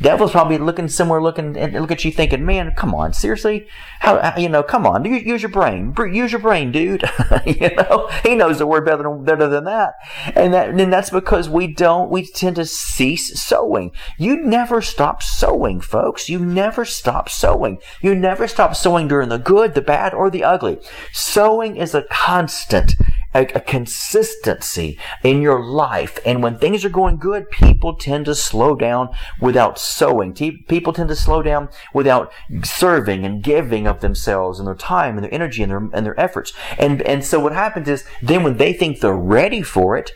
Devil's 0.02 0.32
probably 0.32 0.58
looking 0.58 0.88
somewhere, 0.88 1.22
looking 1.22 1.56
and 1.58 1.74
look 1.74 1.92
at 1.92 2.04
you, 2.04 2.12
thinking, 2.12 2.46
"Man, 2.46 2.74
come 2.76 2.94
on, 2.94 3.14
seriously? 3.14 3.68
How, 4.00 4.36
you 4.38 4.50
know? 4.50 4.62
Come 4.62 4.86
on, 4.86 5.06
use 5.06 5.42
your 5.42 5.50
brain. 5.52 5.94
Use 5.98 6.32
your 6.32 6.42
brain, 6.42 6.72
dude. 6.72 7.04
you 7.46 7.74
know, 7.76 8.10
he 8.24 8.36
knows 8.36 8.58
the 8.58 8.68
word 8.68 8.86
better 8.86 9.04
than 9.04 9.24
better 9.24 9.48
than 9.48 9.64
that. 9.66 9.94
And 10.36 10.54
that, 10.54 10.70
and 10.70 10.92
that's 10.92 11.10
because 11.10 11.50
we 11.50 11.74
don't. 11.74 12.12
We 12.12 12.26
tend 12.26 12.58
to 12.58 12.66
cease 12.66 13.42
sowing. 13.42 13.92
You 14.18 14.38
never 14.38 14.82
stop 14.82 15.24
sowing, 15.24 15.80
folks. 15.80 16.30
You 16.30 16.40
never 16.40 16.84
stop 16.84 17.30
sowing. 17.30 17.80
You 18.02 18.16
never 18.16 18.48
stop 18.48 18.76
sowing 18.76 19.08
during 19.08 19.30
the 19.30 19.38
good, 19.38 19.76
the 19.76 19.82
bad, 19.82 20.14
or 20.14 20.30
the 20.30 20.44
ugly. 20.44 20.80
Sowing 21.14 21.78
is 21.78 21.96
a 21.96 22.04
constant 22.04 22.96
a, 23.36 23.46
a, 23.54 23.60
consistency 23.60 24.98
in 25.22 25.42
your 25.42 25.64
life. 25.64 26.20
And 26.26 26.42
when 26.42 26.58
things 26.58 26.86
are 26.86 26.90
going 26.90 27.18
good, 27.18 27.50
people 27.52 27.96
tend 27.96 28.26
to 28.26 28.36
slow 28.36 28.76
down 28.76 29.10
without 29.42 29.78
sowing. 29.78 30.34
People 30.34 30.94
tend 30.94 31.10
to 31.10 31.16
slow 31.16 31.42
down 31.42 31.70
without 31.94 32.32
serving 32.64 33.26
and 33.26 33.44
giving 33.44 33.86
of 33.86 34.00
themselves 34.00 34.58
and 34.58 34.68
their 34.68 34.76
time 34.76 35.18
and 35.18 35.26
their 35.26 35.34
energy 35.34 35.62
and 35.62 35.72
their, 35.72 35.90
and 35.94 36.06
their 36.06 36.20
efforts. 36.20 36.54
And, 36.80 37.02
and 37.02 37.24
so 37.24 37.40
what 37.40 37.54
happens 37.54 37.90
is 37.90 38.06
then 38.22 38.44
when 38.44 38.58
they 38.58 38.72
think 38.72 39.02
they're 39.02 39.14
ready 39.14 39.62
for 39.62 39.98
it, 39.98 40.12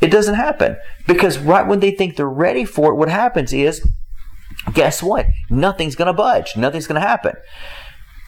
it 0.00 0.10
doesn't 0.10 0.34
happen. 0.34 0.76
Because 1.06 1.38
right 1.38 1.66
when 1.66 1.80
they 1.80 1.90
think 1.90 2.16
they're 2.16 2.28
ready 2.28 2.64
for 2.64 2.92
it, 2.92 2.96
what 2.96 3.10
happens 3.10 3.52
is, 3.52 3.86
guess 4.72 5.02
what? 5.02 5.26
Nothing's 5.50 5.94
going 5.94 6.06
to 6.06 6.12
budge. 6.12 6.56
Nothing's 6.56 6.86
going 6.86 7.00
to 7.00 7.06
happen. 7.06 7.34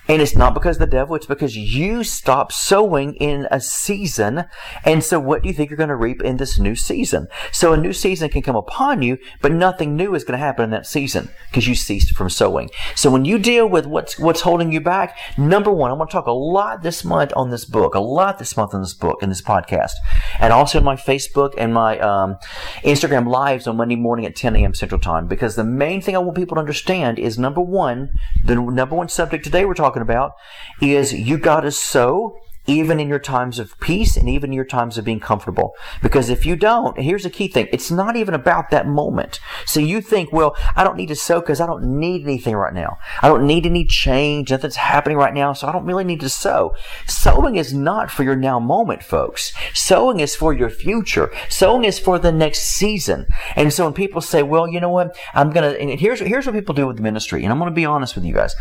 And 0.08 0.20
it's 0.20 0.37
not 0.37 0.54
because 0.54 0.78
the 0.78 0.87
devil, 0.87 1.16
it's 1.16 1.26
because 1.26 1.56
you 1.56 2.04
stopped 2.04 2.52
sowing 2.52 3.14
in 3.14 3.46
a 3.50 3.61
season. 3.61 4.44
And 4.84 5.02
so 5.02 5.18
what 5.18 5.42
do 5.42 5.49
you 5.49 5.54
think 5.54 5.70
you're 5.70 5.78
going 5.78 5.88
to 5.88 5.96
reap 5.96 6.23
in 6.23 6.37
this 6.37 6.58
new 6.58 6.75
season? 6.75 7.28
So 7.52 7.73
a 7.73 7.76
new 7.76 7.92
season 7.92 8.28
can 8.28 8.42
come 8.42 8.56
upon 8.56 9.02
you, 9.02 9.18
but 9.40 9.52
nothing 9.52 9.96
new 9.96 10.14
is 10.14 10.25
going 10.25 10.38
to 10.38 10.44
happen 10.44 10.64
in 10.64 10.70
that 10.70 10.87
season 10.87 11.30
because 11.49 11.66
you 11.66 11.75
ceased 11.75 12.14
from 12.14 12.28
sowing. 12.28 12.70
So 12.94 13.11
when 13.11 13.25
you 13.25 13.38
deal 13.38 13.66
with 13.66 13.87
what's, 13.87 14.18
what's 14.18 14.42
holding 14.42 14.73
you 14.73 14.80
back, 14.80 15.16
number 15.38 15.73
one, 15.73 15.90
I'm 15.90 15.96
going 15.96 16.08
to 16.08 16.12
talk 16.12 16.26
a 16.26 16.32
lot 16.32 16.82
this 16.82 17.04
month 17.04 17.32
on 17.34 17.50
this 17.50 17.64
book, 17.64 17.94
a 17.94 18.00
lot 18.00 18.38
this 18.38 18.56
month 18.56 18.75
on 18.75 18.82
this 18.82 18.94
book, 18.94 19.23
in 19.23 19.30
this 19.30 19.42
podcast, 19.42 19.92
and 20.38 20.52
also 20.52 20.78
in 20.78 20.84
my 20.84 20.96
Facebook 20.96 21.54
and 21.56 21.73
my 21.73 21.99
um, 22.00 22.37
Instagram 22.82 23.26
lives 23.26 23.66
on 23.66 23.76
Monday 23.76 23.96
morning 23.96 24.26
at 24.26 24.37
10 24.37 24.56
a.m. 24.56 24.75
Central 24.75 25.00
Time 25.00 25.26
because 25.26 25.56
the 25.56 25.64
main 25.64 26.00
thing 26.02 26.14
I 26.14 26.18
want 26.18 26.37
people 26.37 26.56
to 26.56 26.61
understand 26.61 27.18
is 27.18 27.38
number 27.38 27.61
one, 27.61 28.11
the 28.44 28.54
number 28.54 28.94
one 28.94 29.08
subject 29.08 29.44
today 29.44 29.64
we're 29.64 29.75
talking 29.75 29.93
talking 29.94 30.02
about 30.02 30.32
is 30.80 31.12
you 31.12 31.38
got 31.38 31.60
to 31.60 31.70
sow 31.70 32.36
even 32.66 33.00
in 33.00 33.09
your 33.09 33.18
times 33.18 33.59
of 33.59 33.78
peace 33.80 34.16
and 34.16 34.28
even 34.28 34.50
in 34.50 34.54
your 34.54 34.64
times 34.64 34.97
of 34.97 35.04
being 35.04 35.21
comfortable. 35.21 35.75
Because 36.02 36.30
if 36.30 36.47
you 36.47 36.56
don't, 36.56 36.99
here's 36.99 37.25
the 37.25 37.30
key 37.30 37.49
thing. 37.49 37.68
It's 37.73 37.90
not 37.90 38.16
even 38.16 38.35
about 38.35 38.71
that 38.71 38.87
moment. 38.87 39.40
So 39.66 39.80
you 39.80 40.00
think, 40.00 40.33
well, 40.33 40.56
I 40.75 40.85
don't 40.85 40.97
need 40.97 41.09
to 41.09 41.16
sow 41.16 41.40
because 41.40 41.61
I 41.61 41.66
don't 41.66 41.99
need 41.99 42.23
anything 42.23 42.54
right 42.54 42.73
now. 42.73 42.99
I 43.23 43.28
don't 43.28 43.47
need 43.47 43.66
any 43.66 43.85
change. 43.85 44.50
Nothing's 44.50 44.76
happening 44.76 45.18
right 45.18 45.35
now. 45.35 45.52
So 45.52 45.66
I 45.66 45.73
don't 45.73 45.85
really 45.85 46.04
need 46.04 46.21
to 46.21 46.28
sow. 46.28 46.75
Sowing 47.06 47.56
is 47.56 47.75
not 47.75 48.11
for 48.11 48.23
your 48.23 48.37
now 48.37 48.59
moment, 48.59 49.02
folks. 49.02 49.52
Sowing 49.75 50.21
is 50.21 50.35
for 50.35 50.52
your 50.52 50.71
future. 50.71 51.30
Sowing 51.49 51.85
is 51.85 51.99
for 51.99 52.18
the 52.18 52.33
next 52.33 52.61
season. 52.61 53.26
And 53.56 53.73
so 53.73 53.85
when 53.85 53.94
people 53.94 54.21
say, 54.21 54.42
well, 54.42 54.66
you 54.66 54.80
know 54.80 54.90
what? 54.90 55.16
I'm 55.35 55.50
going 55.50 55.71
to, 55.71 55.80
and 55.80 55.99
here's, 55.99 56.21
here's 56.21 56.47
what 56.47 56.54
people 56.54 56.75
do 56.75 56.87
with 56.87 56.97
the 56.97 57.02
ministry. 57.02 57.42
And 57.44 57.52
I'm 57.52 57.59
going 57.59 57.71
to 57.71 57.75
be 57.75 57.85
honest 57.85 58.14
with 58.14 58.25
you 58.25 58.35
guys. 58.35 58.54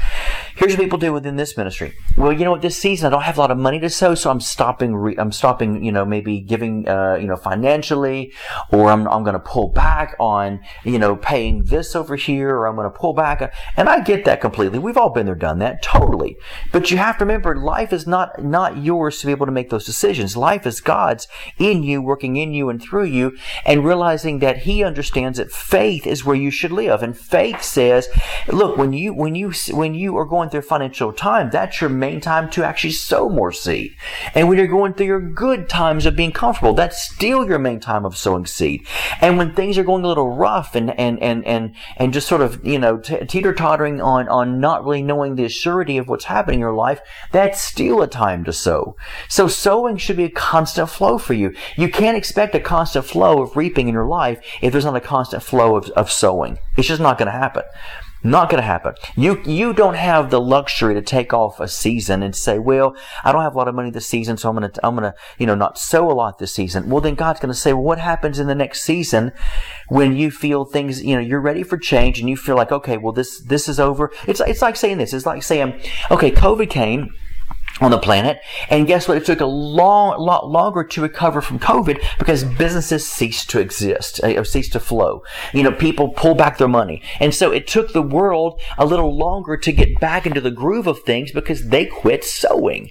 Here's 0.56 0.74
what 0.74 0.84
people 0.84 1.00
do 1.00 1.14
within 1.14 1.36
this 1.36 1.56
ministry. 1.58 1.94
Well, 2.18 2.34
you 2.34 2.44
know 2.44 2.52
what? 2.52 2.62
This 2.62 2.78
season 2.78 3.08
I 3.08 3.10
don't 3.10 3.24
have 3.24 3.38
a 3.38 3.42
lot 3.42 3.52
of 3.52 3.58
money 3.58 3.80
to 3.80 3.90
so, 3.94 4.16
so 4.16 4.30
I'm 4.30 4.40
stopping, 4.40 4.96
re- 4.96 5.16
I'm 5.18 5.32
stopping, 5.32 5.84
you 5.84 5.92
know, 5.92 6.06
maybe 6.06 6.40
giving, 6.40 6.88
uh, 6.88 7.16
you 7.16 7.28
know, 7.28 7.36
financially, 7.36 8.34
or 8.72 8.90
I'm, 8.90 9.08
I'm 9.08 9.24
going 9.24 9.34
to 9.34 9.40
pull 9.40 9.70
back 9.70 10.16
on, 10.20 10.60
you 10.84 11.00
know, 11.00 11.16
paying 11.16 11.64
this 11.66 11.96
over 11.96 12.16
here, 12.16 12.50
or 12.50 12.68
I'm 12.68 12.76
going 12.76 12.92
to 12.92 12.98
pull 12.98 13.14
back. 13.14 13.54
And 13.78 13.90
I 13.90 14.02
get 14.02 14.26
that 14.26 14.42
completely. 14.42 14.80
We've 14.80 14.98
all 14.98 15.10
been 15.10 15.26
there, 15.26 15.36
done 15.36 15.60
that, 15.60 15.82
totally. 15.82 16.38
But 16.72 16.92
you 16.92 16.98
have 16.98 17.18
to 17.18 17.26
remember, 17.26 17.56
life 17.56 17.94
is 17.94 18.08
not, 18.08 18.44
not 18.44 18.78
yours 18.78 19.20
to 19.20 19.26
be 19.28 19.32
able 19.32 19.46
to 19.46 19.52
make 19.52 19.70
those 19.70 19.86
decisions. 19.86 20.38
Life 20.38 20.66
is 20.66 20.82
God's 20.82 21.28
in 21.58 21.84
you, 21.84 22.02
working 22.02 22.36
in 22.36 22.54
you 22.54 22.70
and 22.70 22.82
through 22.82 23.06
you, 23.06 23.38
and 23.66 23.86
realizing 23.86 24.40
that 24.40 24.60
He 24.60 24.84
understands 24.84 25.38
that 25.38 25.52
faith 25.52 26.08
is 26.08 26.26
where 26.26 26.36
you 26.36 26.52
should 26.52 26.72
live. 26.72 27.04
And 27.04 27.18
faith 27.18 27.62
says, 27.62 28.08
look, 28.48 28.78
when 28.78 28.94
you, 28.94 29.14
when 29.14 29.36
you, 29.36 29.52
when 29.72 29.94
you 29.94 30.18
are 30.18 30.26
going 30.26 30.50
through 30.50 30.62
financial 30.62 31.14
time, 31.14 31.50
that's 31.50 31.82
your 31.82 31.90
main 31.90 32.22
time 32.22 32.50
to 32.52 32.64
actually 32.64 32.92
sow 32.92 33.30
more 33.30 33.52
seed 33.52 33.83
seed. 33.84 33.98
And 34.36 34.48
when 34.48 34.58
you're 34.58 34.68
going 34.68 34.94
through 34.94 35.08
your 35.08 35.20
good 35.20 35.70
times 35.70 36.06
of 36.06 36.16
being 36.16 36.32
comfortable, 36.32 36.74
that's 36.74 37.02
still 37.02 37.48
your 37.48 37.60
main 37.60 37.80
time 37.80 38.06
of 38.06 38.18
sowing 38.18 38.46
seed. 38.46 38.86
And 39.22 39.38
when 39.38 39.54
things 39.54 39.78
are 39.78 39.84
going 39.84 40.04
a 40.04 40.08
little 40.08 40.36
rough 40.36 40.76
and, 40.76 40.98
and, 41.00 41.22
and, 41.22 41.46
and, 41.46 41.76
and 41.98 42.14
just 42.14 42.28
sort 42.28 42.42
of, 42.42 42.66
you 42.66 42.80
know, 42.80 42.98
t- 42.98 43.26
teeter 43.26 43.54
tottering 43.54 44.02
on, 44.02 44.28
on 44.30 44.60
not 44.60 44.84
really 44.84 45.04
knowing 45.04 45.36
the 45.36 45.50
surety 45.50 45.98
of 45.98 46.08
what's 46.08 46.26
happening 46.26 46.56
in 46.56 46.60
your 46.60 46.74
life, 46.74 47.02
that's 47.32 47.62
still 47.62 48.02
a 48.02 48.08
time 48.08 48.44
to 48.46 48.54
sow. 48.54 48.96
So 49.30 49.48
sowing 49.48 49.98
should 49.98 50.18
be 50.18 50.26
a 50.26 50.30
constant 50.30 50.90
flow 50.90 51.18
for 51.18 51.34
you. 51.34 51.54
You 51.76 51.90
can't 51.90 52.18
expect 52.18 52.56
a 52.56 52.60
constant 52.60 53.06
flow 53.06 53.42
of 53.42 53.56
reaping 53.56 53.88
in 53.88 53.94
your 53.94 54.08
life 54.08 54.44
if 54.62 54.72
there's 54.72 54.86
not 54.86 54.96
a 54.96 55.02
constant 55.02 55.44
flow 55.44 55.76
of, 55.76 55.90
of 55.92 56.12
sowing. 56.12 56.60
It's 56.78 56.88
just 56.88 57.02
not 57.02 57.18
going 57.18 57.28
to 57.28 57.32
happen. 57.32 57.64
Not 58.26 58.50
going 58.50 58.62
to 58.62 58.66
happen. 58.66 58.96
You 59.18 59.42
you 59.44 59.74
don't 59.74 59.96
have 59.96 60.30
the 60.30 60.40
luxury 60.40 60.94
to 60.94 61.02
take 61.02 61.34
off 61.34 61.60
a 61.60 61.68
season 61.68 62.24
and 62.24 62.34
say, 62.34 62.58
"Well, 62.58 62.96
I 63.24 63.34
don't 63.34 63.42
have 63.42 63.54
a 63.54 63.58
lot 63.58 63.68
of 63.68 63.76
money 63.76 63.92
this 63.92 64.08
season, 64.08 64.38
so 64.38 64.50
I'm 64.50 64.56
going 64.56 64.72
to 64.72 64.86
I'm 64.86 64.96
going 64.96 65.12
to 65.12 65.18
you 65.38 65.46
know 65.46 65.56
not 65.56 65.78
sow 65.78 66.10
a 66.10 66.14
lot 66.14 66.40
this 66.40 66.54
season." 66.54 66.90
Well, 66.90 67.02
then 67.02 67.16
God's 67.16 67.42
going 67.42 67.54
to 67.54 67.60
say, 67.60 67.74
"Well, 67.74 67.84
what 67.84 68.00
happens 68.00 68.40
in 68.40 68.48
the 68.48 68.56
next 68.56 68.84
season 68.84 69.34
when 69.90 70.16
you 70.16 70.32
feel 70.32 70.64
things 70.64 71.04
you 71.04 71.16
know 71.16 71.22
you're 71.22 71.42
ready 71.42 71.64
for 71.64 71.78
change 71.78 72.20
and 72.20 72.30
you 72.30 72.38
feel 72.38 72.56
like, 72.56 72.72
okay, 72.72 72.98
well 72.98 73.12
this 73.12 73.42
this 73.42 73.68
is 73.68 73.78
over." 73.78 74.10
It's 74.26 74.40
it's 74.40 74.62
like 74.62 74.78
saying 74.78 75.00
this. 75.00 75.14
It's 75.14 75.26
like 75.26 75.44
saying, 75.44 75.82
"Okay, 76.10 76.32
COVID 76.32 76.70
came." 76.70 77.10
On 77.82 77.92
the 77.92 77.98
planet. 77.98 78.40
And 78.70 78.88
guess 78.88 79.08
what? 79.08 79.18
It 79.18 79.26
took 79.26 79.42
a 79.42 79.46
long, 79.46 80.20
lot 80.20 80.48
longer 80.48 80.84
to 80.84 81.02
recover 81.02 81.42
from 81.42 81.60
COVID 81.60 82.04
because 82.20 82.44
businesses 82.44 83.10
ceased 83.10 83.50
to 83.52 83.60
exist, 83.60 84.24
uh, 84.24 84.44
ceased 84.44 84.74
to 84.74 84.80
flow. 84.80 85.24
You 85.54 85.64
know, 85.64 85.72
people 85.72 86.10
pull 86.10 86.36
back 86.36 86.58
their 86.58 86.68
money. 86.68 87.02
And 87.20 87.34
so 87.34 87.52
it 87.52 87.68
took 87.68 87.94
the 87.94 88.02
world 88.02 88.62
a 88.78 88.86
little 88.86 89.18
longer 89.18 89.58
to 89.58 89.72
get 89.72 90.00
back 90.00 90.26
into 90.26 90.42
the 90.42 90.52
groove 90.52 90.88
of 90.88 91.02
things 91.02 91.32
because 91.32 91.70
they 91.70 91.86
quit 91.86 92.24
sowing. 92.24 92.90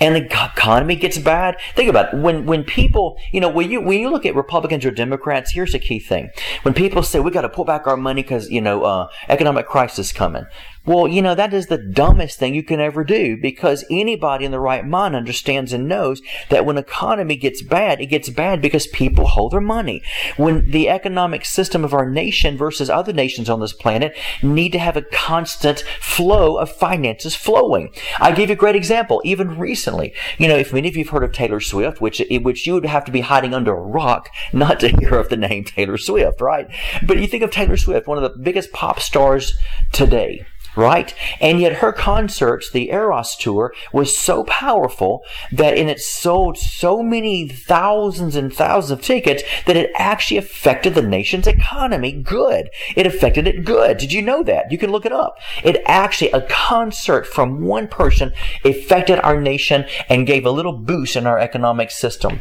And 0.00 0.16
the 0.16 0.24
economy 0.24 0.96
gets 0.96 1.18
bad. 1.18 1.58
Think 1.74 1.90
about 1.90 2.14
it. 2.14 2.20
When, 2.20 2.46
when 2.46 2.64
people, 2.64 3.18
you 3.32 3.40
know, 3.40 3.50
when 3.50 3.70
you, 3.70 3.80
when 3.80 4.00
you 4.00 4.10
look 4.10 4.24
at 4.24 4.34
Republicans 4.34 4.84
or 4.84 4.90
Democrats, 4.90 5.52
here's 5.52 5.72
the 5.72 5.78
key 5.78 6.00
thing. 6.00 6.30
When 6.62 6.74
people 6.74 7.02
say 7.02 7.20
we 7.20 7.30
got 7.30 7.42
to 7.42 7.48
pull 7.48 7.64
back 7.64 7.86
our 7.86 7.96
money 7.96 8.22
because, 8.22 8.50
you 8.50 8.60
know, 8.60 8.84
uh, 8.84 9.08
economic 9.28 9.66
crisis 9.66 10.10
coming. 10.10 10.46
Well, 10.84 11.06
you 11.06 11.22
know, 11.22 11.36
that 11.36 11.54
is 11.54 11.66
the 11.66 11.78
dumbest 11.78 12.40
thing 12.40 12.56
you 12.56 12.64
can 12.64 12.80
ever 12.80 13.04
do 13.04 13.36
because 13.40 13.84
anybody 13.88 14.44
in 14.44 14.50
the 14.50 14.58
right 14.58 14.84
mind 14.84 15.14
understands 15.14 15.72
and 15.72 15.86
knows 15.86 16.20
that 16.50 16.66
when 16.66 16.76
economy 16.76 17.36
gets 17.36 17.62
bad, 17.62 18.00
it 18.00 18.06
gets 18.06 18.28
bad 18.28 18.60
because 18.60 18.88
people 18.88 19.28
hold 19.28 19.52
their 19.52 19.60
money. 19.60 20.02
When 20.36 20.72
the 20.72 20.88
economic 20.88 21.44
system 21.44 21.84
of 21.84 21.94
our 21.94 22.10
nation 22.10 22.56
versus 22.56 22.90
other 22.90 23.12
nations 23.12 23.48
on 23.48 23.60
this 23.60 23.72
planet 23.72 24.16
need 24.42 24.72
to 24.72 24.80
have 24.80 24.96
a 24.96 25.02
constant 25.02 25.84
flow 26.00 26.56
of 26.56 26.72
finances 26.72 27.36
flowing. 27.36 27.94
I 28.18 28.32
give 28.32 28.48
you 28.48 28.54
a 28.54 28.56
great 28.56 28.74
example. 28.74 29.22
Even 29.24 29.58
recently, 29.58 30.12
you 30.36 30.48
know, 30.48 30.56
if 30.56 30.72
many 30.72 30.88
of 30.88 30.96
you've 30.96 31.10
heard 31.10 31.22
of 31.22 31.30
Taylor 31.30 31.60
Swift, 31.60 32.00
which, 32.00 32.20
which 32.28 32.66
you 32.66 32.74
would 32.74 32.86
have 32.86 33.04
to 33.04 33.12
be 33.12 33.20
hiding 33.20 33.54
under 33.54 33.72
a 33.72 33.80
rock 33.80 34.30
not 34.52 34.80
to 34.80 34.88
hear 34.98 35.14
of 35.14 35.28
the 35.28 35.36
name 35.36 35.62
Taylor 35.62 35.96
Swift, 35.96 36.40
right? 36.40 36.66
But 37.06 37.18
you 37.18 37.28
think 37.28 37.44
of 37.44 37.52
Taylor 37.52 37.76
Swift, 37.76 38.08
one 38.08 38.18
of 38.18 38.24
the 38.24 38.36
biggest 38.36 38.72
pop 38.72 38.98
stars 38.98 39.56
today 39.92 40.44
right? 40.76 41.14
And 41.40 41.60
yet 41.60 41.74
her 41.76 41.92
concerts, 41.92 42.70
the 42.70 42.90
Eras 42.90 43.36
tour, 43.36 43.74
was 43.92 44.16
so 44.16 44.44
powerful 44.44 45.22
that 45.50 45.76
it 45.76 46.00
sold 46.00 46.56
so 46.58 47.02
many 47.02 47.48
thousands 47.48 48.36
and 48.36 48.52
thousands 48.52 48.90
of 48.90 49.04
tickets 49.04 49.42
that 49.66 49.76
it 49.76 49.90
actually 49.96 50.38
affected 50.38 50.94
the 50.94 51.02
nation's 51.02 51.46
economy 51.46 52.12
good. 52.12 52.70
It 52.96 53.06
affected 53.06 53.46
it 53.46 53.64
good. 53.64 53.98
Did 53.98 54.12
you 54.12 54.22
know 54.22 54.42
that? 54.44 54.70
You 54.70 54.78
can 54.78 54.90
look 54.90 55.06
it 55.06 55.12
up. 55.12 55.38
It 55.62 55.82
actually, 55.86 56.30
a 56.30 56.42
concert 56.42 57.26
from 57.26 57.62
one 57.62 57.88
person 57.88 58.32
affected 58.64 59.18
our 59.20 59.40
nation 59.40 59.84
and 60.08 60.26
gave 60.26 60.46
a 60.46 60.50
little 60.50 60.78
boost 60.78 61.16
in 61.16 61.26
our 61.26 61.38
economic 61.38 61.90
system 61.90 62.40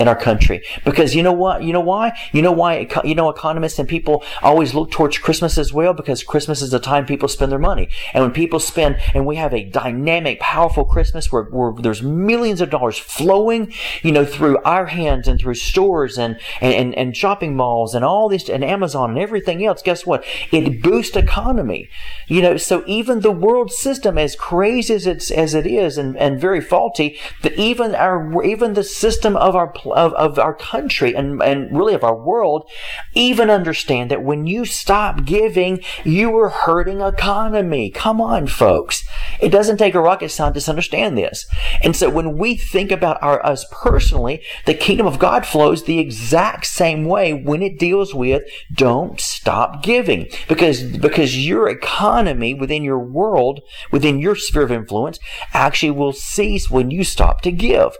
in 0.00 0.08
our 0.08 0.16
country. 0.16 0.64
Because 0.84 1.14
you 1.14 1.22
know 1.22 1.32
what? 1.32 1.62
You 1.62 1.74
know 1.74 1.80
why? 1.80 2.18
You 2.32 2.40
know 2.40 2.52
why? 2.52 2.88
You 3.04 3.14
know, 3.14 3.28
economists 3.28 3.78
and 3.78 3.86
people 3.86 4.24
always 4.42 4.72
look 4.74 4.90
towards 4.90 5.18
Christmas 5.18 5.58
as 5.58 5.74
well 5.74 5.92
because 5.92 6.24
Christmas 6.24 6.62
is 6.62 6.70
the 6.70 6.80
time 6.80 7.04
people 7.04 7.28
spend 7.28 7.52
their 7.52 7.58
money. 7.58 7.90
And 8.14 8.24
when 8.24 8.32
people 8.32 8.58
spend, 8.58 8.98
and 9.14 9.26
we 9.26 9.36
have 9.36 9.52
a 9.52 9.62
dynamic, 9.62 10.40
powerful 10.40 10.86
Christmas 10.86 11.30
where, 11.30 11.44
where 11.44 11.74
there's 11.74 12.02
millions 12.02 12.62
of 12.62 12.70
dollars 12.70 12.98
flowing, 12.98 13.72
you 14.02 14.10
know, 14.10 14.24
through 14.24 14.56
our 14.64 14.86
hands 14.86 15.28
and 15.28 15.38
through 15.38 15.54
stores 15.54 16.16
and, 16.16 16.40
and, 16.62 16.94
and 16.94 17.14
shopping 17.14 17.54
malls 17.54 17.94
and 17.94 18.02
all 18.02 18.30
this 18.30 18.48
and 18.48 18.64
Amazon 18.64 19.10
and 19.10 19.18
everything 19.18 19.62
else. 19.64 19.82
Guess 19.82 20.06
what? 20.06 20.24
It 20.50 20.82
boosts 20.82 21.14
economy. 21.14 21.90
You 22.26 22.40
know, 22.40 22.56
so 22.56 22.82
even 22.86 23.20
the 23.20 23.30
world 23.30 23.70
system, 23.70 24.16
as 24.16 24.34
crazy 24.34 24.94
as 24.94 25.06
it's, 25.06 25.30
as 25.30 25.54
it 25.54 25.66
is 25.66 25.98
and, 25.98 26.16
and 26.16 26.40
very 26.40 26.62
faulty, 26.62 27.18
that 27.42 27.52
even 27.58 27.94
our, 27.94 28.42
even 28.42 28.72
the 28.72 28.84
system 28.84 29.36
of 29.36 29.54
our 29.54 29.66
of, 29.92 30.12
of 30.14 30.38
our 30.38 30.54
country 30.54 31.14
and, 31.14 31.42
and 31.42 31.76
really 31.76 31.94
of 31.94 32.04
our 32.04 32.16
world 32.16 32.68
even 33.14 33.50
understand 33.50 34.10
that 34.10 34.22
when 34.22 34.46
you 34.46 34.64
stop 34.64 35.24
giving, 35.24 35.82
you 36.04 36.36
are 36.38 36.48
hurting 36.48 37.00
economy. 37.00 37.90
Come 37.90 38.20
on, 38.20 38.46
folks. 38.46 39.02
It 39.40 39.50
doesn't 39.50 39.78
take 39.78 39.94
a 39.94 40.00
rocket 40.00 40.30
scientist 40.30 40.66
to 40.66 40.72
understand 40.72 41.16
this. 41.16 41.46
And 41.82 41.96
so 41.96 42.10
when 42.10 42.36
we 42.36 42.56
think 42.56 42.90
about 42.90 43.22
our, 43.22 43.44
us 43.44 43.64
personally, 43.70 44.42
the 44.66 44.74
kingdom 44.74 45.06
of 45.06 45.18
God 45.18 45.46
flows 45.46 45.84
the 45.84 45.98
exact 45.98 46.66
same 46.66 47.04
way 47.04 47.32
when 47.32 47.62
it 47.62 47.78
deals 47.78 48.14
with 48.14 48.42
don't 48.72 49.20
stop 49.20 49.82
giving 49.82 50.28
because, 50.48 50.82
because 50.82 51.46
your 51.46 51.68
economy 51.68 52.54
within 52.54 52.84
your 52.84 52.98
world, 52.98 53.60
within 53.90 54.18
your 54.18 54.36
sphere 54.36 54.62
of 54.62 54.72
influence 54.72 55.18
actually 55.52 55.90
will 55.90 56.12
cease 56.12 56.70
when 56.70 56.90
you 56.90 57.04
stop 57.04 57.40
to 57.42 57.52
give. 57.52 57.96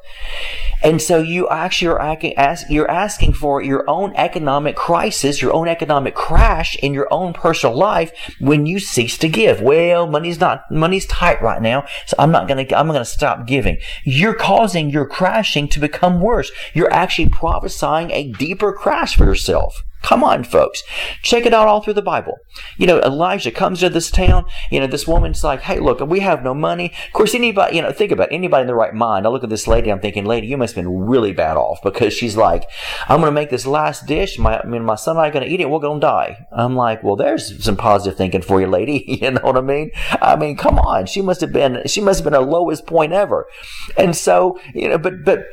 And 0.82 1.00
so 1.00 1.18
you 1.18 1.49
actually 1.49 1.80
asking, 1.83 2.35
you're 2.75 2.91
asking 2.91 3.33
for 3.35 3.63
your 3.63 3.89
own 3.89 4.15
economic 4.17 4.77
crisis, 4.77 5.41
your 5.41 5.53
own 5.53 5.69
economic 5.69 6.15
crash 6.15 6.77
in 6.77 6.95
your 6.95 7.09
own 7.11 7.33
personal 7.33 7.77
life 7.77 8.13
when 8.39 8.67
you 8.67 8.79
cease 8.79 9.19
to 9.19 9.29
give. 9.29 9.61
Well, 9.61 10.07
money's 10.07 10.41
not, 10.41 10.71
money's 10.71 11.07
tight 11.07 11.43
right 11.43 11.63
now, 11.63 11.87
so 12.07 12.17
I'm 12.19 12.31
not 12.31 12.49
gonna, 12.49 12.67
I'm 12.77 12.87
gonna 12.87 13.05
stop 13.05 13.47
giving. 13.47 13.79
You're 14.05 14.35
causing 14.35 14.91
your 14.91 15.07
crashing 15.07 15.69
to 15.69 15.81
become 15.81 16.21
worse. 16.21 16.51
You're 16.75 16.93
actually 16.93 17.29
prophesying 17.29 18.11
a 18.11 18.33
deeper 18.33 18.73
crash 18.73 19.17
for 19.17 19.25
yourself. 19.25 19.83
Come 20.02 20.25
on, 20.25 20.45
folks. 20.45 20.83
Check 21.23 21.45
it 21.45 21.52
out 21.52 21.69
all 21.69 21.83
through 21.83 21.95
the 21.95 22.02
Bible. 22.02 22.38
You 22.78 22.87
know, 22.87 23.00
Elijah 23.00 23.50
comes 23.50 23.80
to 23.80 23.90
this 23.90 24.11
town. 24.11 24.47
You 24.71 24.80
know, 24.80 24.87
this 24.87 25.07
woman's 25.07 25.45
like, 25.45 25.62
hey, 25.62 25.78
look, 25.78 26.00
we 26.00 26.21
have 26.21 26.42
no 26.42 26.54
money. 26.54 26.92
Of 27.07 27.12
course, 27.12 27.35
anybody, 27.35 27.76
you 27.76 27.83
know, 27.83 27.92
think 27.92 28.11
about 28.11 28.33
it, 28.33 28.35
anybody 28.35 28.62
in 28.62 28.66
the 28.66 28.75
right 28.75 28.95
mind. 28.95 29.26
I 29.26 29.30
look 29.30 29.45
at 29.45 29.50
this 29.50 29.66
lady, 29.66 29.90
I'm 29.90 30.00
thinking, 30.00 30.25
lady, 30.25 30.47
you 30.47 30.57
must 30.57 30.75
have 30.75 30.85
been 30.85 31.07
really 31.07 31.33
bad 31.33 31.57
off 31.57 31.80
because 31.83 32.14
she's 32.14 32.37
like, 32.37 32.64
I'm 33.09 33.21
going 33.21 33.30
to 33.30 33.35
make 33.35 33.50
this 33.50 33.66
last 33.66 34.07
dish. 34.07 34.38
My, 34.38 34.61
I 34.61 34.66
mean, 34.66 34.85
my 34.85 34.95
son 34.95 35.16
and 35.16 35.25
I 35.25 35.28
are 35.28 35.33
going 35.33 35.47
to 35.47 35.52
eat 35.52 35.61
it. 35.61 35.69
We're 35.69 35.80
going 35.80 36.00
to 36.00 36.07
die. 36.07 36.47
I'm 36.50 36.76
like, 36.76 37.02
well, 37.02 37.16
there's 37.16 37.62
some 37.62 37.76
positive 37.76 38.16
thinking 38.16 38.42
for 38.42 38.61
you, 38.61 38.66
lady. 38.66 39.04
you 39.21 39.30
know 39.30 39.40
what 39.42 39.57
I 39.57 39.61
mean? 39.61 39.90
I 40.23 40.37
mean, 40.37 40.57
come 40.57 40.78
on. 40.78 41.07
She 41.07 41.21
must 41.21 41.40
have 41.42 41.52
been, 41.52 41.83
she 41.87 42.00
must 42.00 42.21
have 42.21 42.25
been 42.25 42.40
her 42.40 42.47
lowest 42.47 42.87
point 42.87 43.12
ever. 43.12 43.47
And 43.97 44.16
so, 44.16 44.59
you 44.75 44.88
know, 44.88 44.99
but, 44.99 45.25
but, 45.25 45.45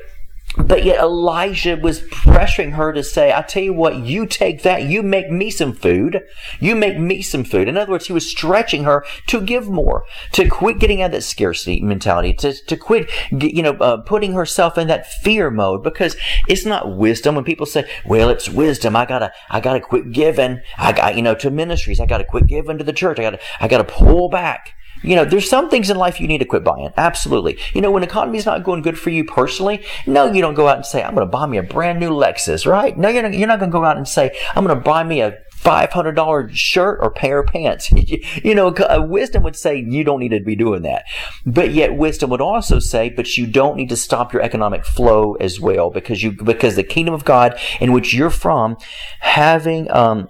but 0.65 0.83
yet 0.83 0.99
Elijah 0.99 1.77
was 1.77 2.01
pressuring 2.01 2.73
her 2.73 2.91
to 2.93 3.03
say, 3.03 3.33
I 3.33 3.41
tell 3.41 3.63
you 3.63 3.73
what, 3.73 3.97
you 3.97 4.25
take 4.25 4.63
that, 4.63 4.83
you 4.83 5.03
make 5.03 5.29
me 5.29 5.49
some 5.49 5.73
food. 5.73 6.21
You 6.59 6.75
make 6.75 6.97
me 6.97 7.21
some 7.21 7.43
food. 7.43 7.67
In 7.67 7.77
other 7.77 7.91
words, 7.91 8.07
he 8.07 8.13
was 8.13 8.29
stretching 8.29 8.83
her 8.83 9.05
to 9.27 9.41
give 9.41 9.69
more, 9.69 10.03
to 10.33 10.49
quit 10.49 10.79
getting 10.79 11.01
out 11.01 11.07
of 11.07 11.11
that 11.13 11.21
scarcity 11.21 11.81
mentality, 11.81 12.33
to, 12.33 12.53
to 12.53 12.77
quit, 12.77 13.09
you 13.31 13.63
know, 13.63 13.73
uh, 13.73 13.97
putting 13.97 14.33
herself 14.33 14.77
in 14.77 14.87
that 14.87 15.07
fear 15.07 15.49
mode 15.49 15.83
because 15.83 16.15
it's 16.47 16.65
not 16.65 16.97
wisdom. 16.97 17.35
When 17.35 17.43
people 17.43 17.65
say, 17.65 17.89
well, 18.05 18.29
it's 18.29 18.49
wisdom. 18.49 18.95
I 18.95 19.05
gotta, 19.05 19.31
I 19.49 19.59
gotta 19.59 19.79
quit 19.79 20.11
giving. 20.11 20.61
I 20.77 20.91
got, 20.91 21.15
you 21.15 21.21
know, 21.21 21.35
to 21.35 21.51
ministries. 21.51 21.99
I 21.99 22.05
gotta 22.05 22.25
quit 22.25 22.47
giving 22.47 22.77
to 22.77 22.83
the 22.83 22.93
church. 22.93 23.19
I 23.19 23.23
gotta, 23.23 23.39
I 23.59 23.67
gotta 23.67 23.83
pull 23.83 24.29
back. 24.29 24.73
You 25.07 25.15
know, 25.15 25.25
there's 25.25 25.49
some 25.49 25.69
things 25.69 25.89
in 25.89 25.97
life 25.97 26.19
you 26.19 26.27
need 26.27 26.39
to 26.39 26.45
quit 26.45 26.63
buying. 26.63 26.91
Absolutely. 26.97 27.57
You 27.73 27.81
know, 27.81 27.91
when 27.91 28.03
economy's 28.03 28.45
not 28.45 28.63
going 28.63 28.81
good 28.81 28.99
for 28.99 29.09
you 29.09 29.23
personally, 29.23 29.83
no, 30.05 30.31
you 30.31 30.41
don't 30.41 30.53
go 30.53 30.67
out 30.67 30.77
and 30.77 30.85
say, 30.85 31.01
I'm 31.01 31.15
going 31.15 31.25
to 31.25 31.31
buy 31.31 31.45
me 31.45 31.57
a 31.57 31.63
brand 31.63 31.99
new 31.99 32.09
Lexus, 32.09 32.65
right? 32.65 32.97
No, 32.97 33.09
you're 33.09 33.23
not, 33.23 33.33
you're 33.33 33.47
not 33.47 33.59
going 33.59 33.71
to 33.71 33.77
go 33.77 33.85
out 33.85 33.97
and 33.97 34.07
say, 34.07 34.37
I'm 34.55 34.65
going 34.65 34.77
to 34.77 34.83
buy 34.83 35.03
me 35.03 35.21
a 35.21 35.37
$500 35.57 36.49
shirt 36.51 36.99
or 37.01 37.09
pair 37.09 37.39
of 37.39 37.47
pants. 37.47 37.91
you 38.43 38.55
know, 38.55 38.73
wisdom 39.07 39.43
would 39.43 39.55
say 39.55 39.83
you 39.87 40.03
don't 40.03 40.19
need 40.19 40.29
to 40.29 40.39
be 40.39 40.55
doing 40.55 40.83
that. 40.83 41.05
But 41.45 41.73
yet 41.73 41.95
wisdom 41.95 42.29
would 42.29 42.41
also 42.41 42.79
say, 42.79 43.09
but 43.09 43.37
you 43.37 43.47
don't 43.47 43.75
need 43.75 43.89
to 43.89 43.97
stop 43.97 44.33
your 44.33 44.41
economic 44.41 44.85
flow 44.85 45.35
as 45.35 45.59
well 45.59 45.89
because 45.89 46.21
you, 46.21 46.31
because 46.31 46.75
the 46.75 46.83
kingdom 46.83 47.13
of 47.13 47.25
God 47.25 47.59
in 47.79 47.91
which 47.91 48.13
you're 48.13 48.29
from, 48.29 48.77
having, 49.19 49.91
um, 49.91 50.27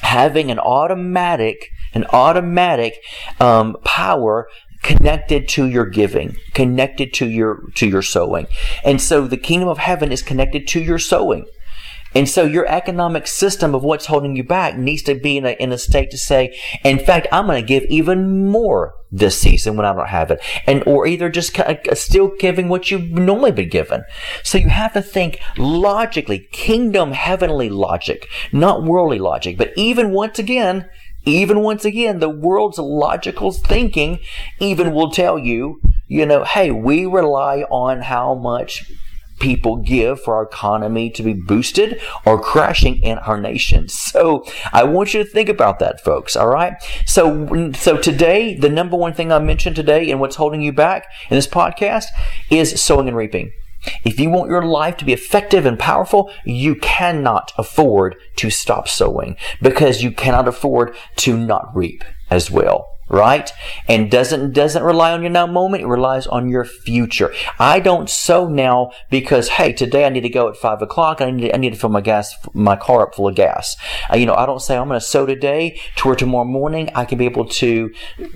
having 0.00 0.50
an 0.50 0.58
automatic, 0.58 1.70
an 1.98 2.06
automatic 2.12 2.94
um, 3.40 3.76
power 3.84 4.48
connected 4.82 5.48
to 5.48 5.66
your 5.66 5.86
giving 5.86 6.36
connected 6.54 7.12
to 7.12 7.28
your 7.28 7.68
to 7.74 7.88
your 7.88 8.02
sowing 8.02 8.46
and 8.84 9.00
so 9.00 9.26
the 9.26 9.36
kingdom 9.36 9.68
of 9.68 9.78
heaven 9.78 10.12
is 10.12 10.22
connected 10.22 10.68
to 10.68 10.80
your 10.80 11.00
sowing 11.00 11.44
and 12.14 12.28
so 12.28 12.44
your 12.44 12.66
economic 12.66 13.26
system 13.26 13.74
of 13.74 13.82
what's 13.84 14.06
holding 14.06 14.34
you 14.34 14.42
back 14.42 14.76
needs 14.76 15.02
to 15.02 15.14
be 15.14 15.36
in 15.36 15.44
a, 15.44 15.50
in 15.50 15.72
a 15.72 15.78
state 15.78 16.10
to 16.10 16.18
say, 16.18 16.58
in 16.82 16.98
fact, 16.98 17.26
I'm 17.30 17.46
going 17.46 17.62
to 17.62 17.66
give 17.66 17.84
even 17.84 18.46
more 18.46 18.94
this 19.10 19.38
season 19.38 19.76
when 19.76 19.84
I 19.84 19.92
don't 19.92 20.08
have 20.08 20.30
it. 20.30 20.40
And, 20.66 20.82
or 20.86 21.06
either 21.06 21.28
just 21.28 21.58
uh, 21.60 21.76
still 21.94 22.32
giving 22.38 22.68
what 22.68 22.90
you've 22.90 23.10
normally 23.10 23.52
been 23.52 23.68
given. 23.68 24.04
So 24.42 24.58
you 24.58 24.68
have 24.68 24.94
to 24.94 25.02
think 25.02 25.40
logically, 25.58 26.48
kingdom 26.50 27.12
heavenly 27.12 27.68
logic, 27.68 28.26
not 28.52 28.84
worldly 28.84 29.18
logic. 29.18 29.58
But 29.58 29.72
even 29.76 30.10
once 30.10 30.38
again, 30.38 30.88
even 31.34 31.60
once 31.60 31.84
again, 31.84 32.20
the 32.20 32.28
world's 32.28 32.78
logical 32.78 33.52
thinking 33.52 34.20
even 34.60 34.92
will 34.92 35.10
tell 35.10 35.38
you, 35.38 35.80
you 36.06 36.24
know, 36.26 36.44
hey, 36.44 36.70
we 36.70 37.06
rely 37.06 37.62
on 37.70 38.02
how 38.02 38.34
much 38.34 38.90
people 39.38 39.76
give 39.76 40.20
for 40.20 40.36
our 40.36 40.42
economy 40.42 41.10
to 41.10 41.22
be 41.22 41.32
boosted 41.32 42.00
or 42.24 42.40
crashing 42.40 43.00
in 43.02 43.18
our 43.18 43.40
nation. 43.40 43.88
So 43.88 44.44
I 44.72 44.84
want 44.84 45.14
you 45.14 45.22
to 45.22 45.30
think 45.30 45.48
about 45.48 45.78
that, 45.78 46.02
folks. 46.02 46.34
All 46.36 46.48
right. 46.48 46.74
So, 47.06 47.72
so 47.72 47.96
today, 47.96 48.56
the 48.56 48.68
number 48.68 48.96
one 48.96 49.14
thing 49.14 49.30
I 49.30 49.38
mentioned 49.38 49.76
today 49.76 50.10
and 50.10 50.20
what's 50.20 50.36
holding 50.36 50.62
you 50.62 50.72
back 50.72 51.06
in 51.30 51.36
this 51.36 51.46
podcast 51.46 52.06
is 52.50 52.80
sowing 52.82 53.06
and 53.06 53.16
reaping. 53.16 53.52
If 54.04 54.18
you 54.18 54.30
want 54.30 54.50
your 54.50 54.64
life 54.64 54.96
to 54.98 55.04
be 55.04 55.12
effective 55.12 55.64
and 55.64 55.78
powerful, 55.78 56.30
you 56.44 56.74
cannot 56.74 57.52
afford 57.56 58.16
to 58.36 58.50
stop 58.50 58.88
sowing 58.88 59.36
because 59.62 60.02
you 60.02 60.10
cannot 60.10 60.48
afford 60.48 60.94
to 61.16 61.36
not 61.36 61.74
reap 61.74 62.04
as 62.30 62.50
well 62.50 62.97
right? 63.08 63.50
And 63.86 64.10
doesn't 64.10 64.52
doesn't 64.52 64.82
rely 64.82 65.12
on 65.12 65.22
your 65.22 65.30
now 65.30 65.46
moment, 65.46 65.82
it 65.82 65.86
relies 65.86 66.26
on 66.26 66.48
your 66.48 66.64
future. 66.64 67.32
I 67.58 67.80
don't 67.80 68.08
sow 68.08 68.48
now 68.48 68.92
because 69.10 69.48
hey, 69.48 69.72
today 69.72 70.06
I 70.06 70.08
need 70.08 70.22
to 70.22 70.28
go 70.28 70.48
at 70.48 70.56
five 70.56 70.82
o'clock. 70.82 71.20
I 71.20 71.30
need 71.30 71.48
to, 71.48 71.54
I 71.54 71.58
need 71.58 71.72
to 71.72 71.78
fill 71.78 71.90
my 71.90 72.00
gas 72.00 72.34
my 72.52 72.76
car 72.76 73.02
up 73.02 73.14
full 73.14 73.28
of 73.28 73.34
gas. 73.34 73.76
Uh, 74.12 74.16
you 74.16 74.26
know, 74.26 74.34
I 74.34 74.46
don't 74.46 74.60
say 74.60 74.76
I'm 74.76 74.88
going 74.88 75.00
to 75.00 75.06
sow 75.06 75.26
today 75.26 75.80
to 75.96 76.08
where 76.08 76.16
tomorrow 76.16 76.44
morning 76.44 76.90
I 76.94 77.04
can 77.04 77.18
be 77.18 77.24
able 77.24 77.46
to 77.46 77.92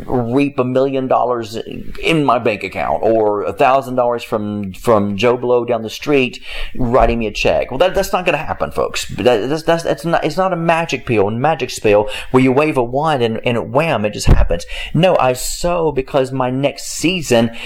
reap 0.07 0.59
a 0.59 0.65
million 0.65 1.07
dollars 1.09 1.57
in 1.57 2.25
my 2.25 2.39
bank 2.39 2.65
account 2.65 3.03
or 3.03 3.43
a 3.43 3.53
thousand 3.53 3.97
dollars 3.97 4.23
from 4.23 4.73
from 4.73 5.17
Joe 5.17 5.37
Blow 5.37 5.65
down 5.65 5.83
the 5.83 5.91
street 5.91 6.43
writing 6.77 7.19
me 7.19 7.27
a 7.27 7.33
check. 7.33 7.71
Well, 7.71 7.79
that, 7.79 7.95
that's 7.95 8.13
not 8.13 8.25
going 8.25 8.39
to 8.39 8.45
happen, 8.45 8.71
folks. 8.71 9.09
That, 9.09 9.49
that's, 9.49 9.63
that's, 9.63 9.83
that's 9.83 10.05
not 10.05 10.25
it's 10.25 10.37
not 10.37 10.53
a 10.53 10.57
magic 10.57 11.07
pill, 11.07 11.31
magic 11.31 11.71
spell 11.71 12.11
where 12.31 12.43
you 12.43 12.53
wave 12.53 12.77
a 12.77 12.85
wand 12.85 13.23
and, 13.23 13.41
and 13.47 13.73
wham, 13.73 14.05
it 14.05 14.13
just 14.13 14.27
happens. 14.27 14.62
No, 14.95 15.17
I 15.19 15.33
sow 15.33 15.93
because 15.93 16.33
my 16.33 16.51
next 16.51 16.85
season 16.85 17.57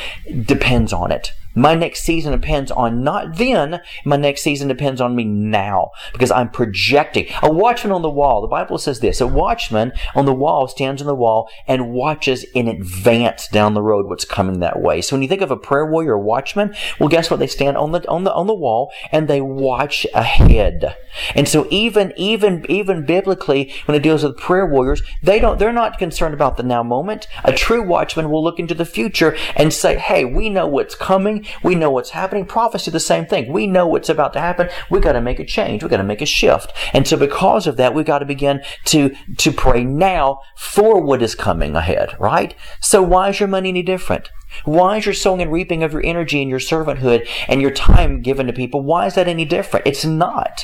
depends 0.45 0.93
on 0.93 1.13
it. 1.13 1.33
My 1.57 1.75
next 1.75 2.03
season 2.03 2.33
depends 2.33 2.71
on 2.71 3.03
not 3.03 3.37
then, 3.37 3.81
my 4.05 4.17
next 4.17 4.43
season 4.43 4.69
depends 4.69 5.01
on 5.01 5.17
me 5.17 5.25
now 5.25 5.91
because 6.13 6.31
I'm 6.31 6.51
projecting. 6.51 7.27
A 7.43 7.51
watchman 7.51 7.93
on 7.93 8.03
the 8.03 8.11
wall, 8.11 8.43
the 8.43 8.47
Bible 8.47 8.77
says 8.77 9.01
this, 9.01 9.23
a 9.23 9.27
watchman 9.27 9.93
on 10.15 10.27
the 10.27 10.35
wall 10.35 10.69
stands 10.69 11.01
on 11.01 11.07
the 11.07 11.15
wall 11.15 11.49
and 11.67 11.93
watches 11.93 12.45
in 12.55 12.69
advance 12.69 13.49
down 13.49 13.73
the 13.73 13.83
road 13.83 14.07
what's 14.07 14.27
coming 14.27 14.61
that 14.61 14.81
way. 14.81 15.01
So 15.01 15.17
when 15.17 15.23
you 15.23 15.29
think 15.29 15.41
of 15.41 15.51
a 15.51 15.57
prayer 15.57 15.87
warrior 15.87 16.13
or 16.13 16.19
watchman, 16.19 16.75
well 17.01 17.09
guess 17.09 17.31
what? 17.31 17.39
They 17.39 17.47
stand 17.47 17.79
on 17.79 17.93
the 17.93 18.07
on 18.07 18.25
the 18.25 18.35
on 18.35 18.47
the 18.47 18.55
wall 18.55 18.93
and 19.11 19.27
they 19.27 19.41
watch 19.41 20.07
ahead. 20.15 20.95
And 21.35 21.49
so 21.49 21.67
even 21.71 22.13
even 22.17 22.67
even 22.69 23.07
biblically 23.07 23.73
when 23.87 23.97
it 23.97 24.03
deals 24.03 24.23
with 24.23 24.37
prayer 24.37 24.67
warriors, 24.67 25.03
they 25.23 25.39
don't 25.39 25.59
they're 25.59 25.73
not 25.73 25.99
concerned 25.99 26.35
about 26.35 26.59
the 26.59 26.63
now 26.63 26.83
moment. 26.83 27.27
A 27.45 27.53
true 27.53 27.83
watchman 27.83 28.31
will 28.31 28.45
look 28.45 28.59
into 28.59 28.75
the 28.75 28.85
future 28.85 29.35
and 29.55 29.73
say, 29.73 29.97
"Hey, 29.97 30.27
we 30.27 30.51
know 30.51 30.67
what's 30.67 30.95
coming. 30.95 31.46
We 31.63 31.75
know 31.75 31.91
what's 31.91 32.11
happening. 32.11 32.47
Prophecy, 32.47 32.91
the 32.91 33.01
same 33.01 33.27
thing. 33.27 33.53
We 33.53 33.67
know 33.67 33.87
what's 33.87 34.09
about 34.09 34.33
to 34.35 34.41
happen. 34.41 34.69
We 34.91 35.01
got 35.01 35.13
to 35.13 35.21
make 35.21 35.39
a 35.41 35.45
change. 35.45 35.83
We 35.83 35.89
got 35.89 35.99
to 35.99 36.05
make 36.05 36.23
a 36.23 36.27
shift. 36.27 36.73
And 36.93 37.07
so 37.07 37.17
because 37.17 37.67
of 37.67 37.77
that, 37.77 37.95
we 37.95 38.05
got 38.05 38.21
to 38.21 38.27
begin 38.27 38.63
to, 38.87 39.15
to 39.39 39.53
pray 39.53 39.85
now 39.85 40.41
for 40.57 41.01
what 41.01 41.23
is 41.23 41.35
coming 41.35 41.77
ahead, 41.77 42.17
right? 42.19 42.55
So 42.81 43.03
why 43.03 43.31
is 43.31 43.41
your 43.41 43.49
money 43.49 43.71
any 43.71 43.83
different? 43.83 44.31
Why 44.65 44.99
is 44.99 45.07
your 45.07 45.15
sowing 45.15 45.43
and 45.43 45.53
reaping 45.53 45.83
of 45.83 45.93
your 45.93 46.05
energy 46.05 46.41
and 46.41 46.51
your 46.51 46.61
servanthood 46.61 47.29
and 47.49 47.61
your 47.61 47.71
time 47.71 48.23
given 48.23 48.47
to 48.47 48.53
people? 48.53 48.83
Why 48.83 49.07
is 49.07 49.15
that 49.15 49.29
any 49.29 49.45
different? 49.45 49.87
It's 49.87 50.05
not. 50.05 50.63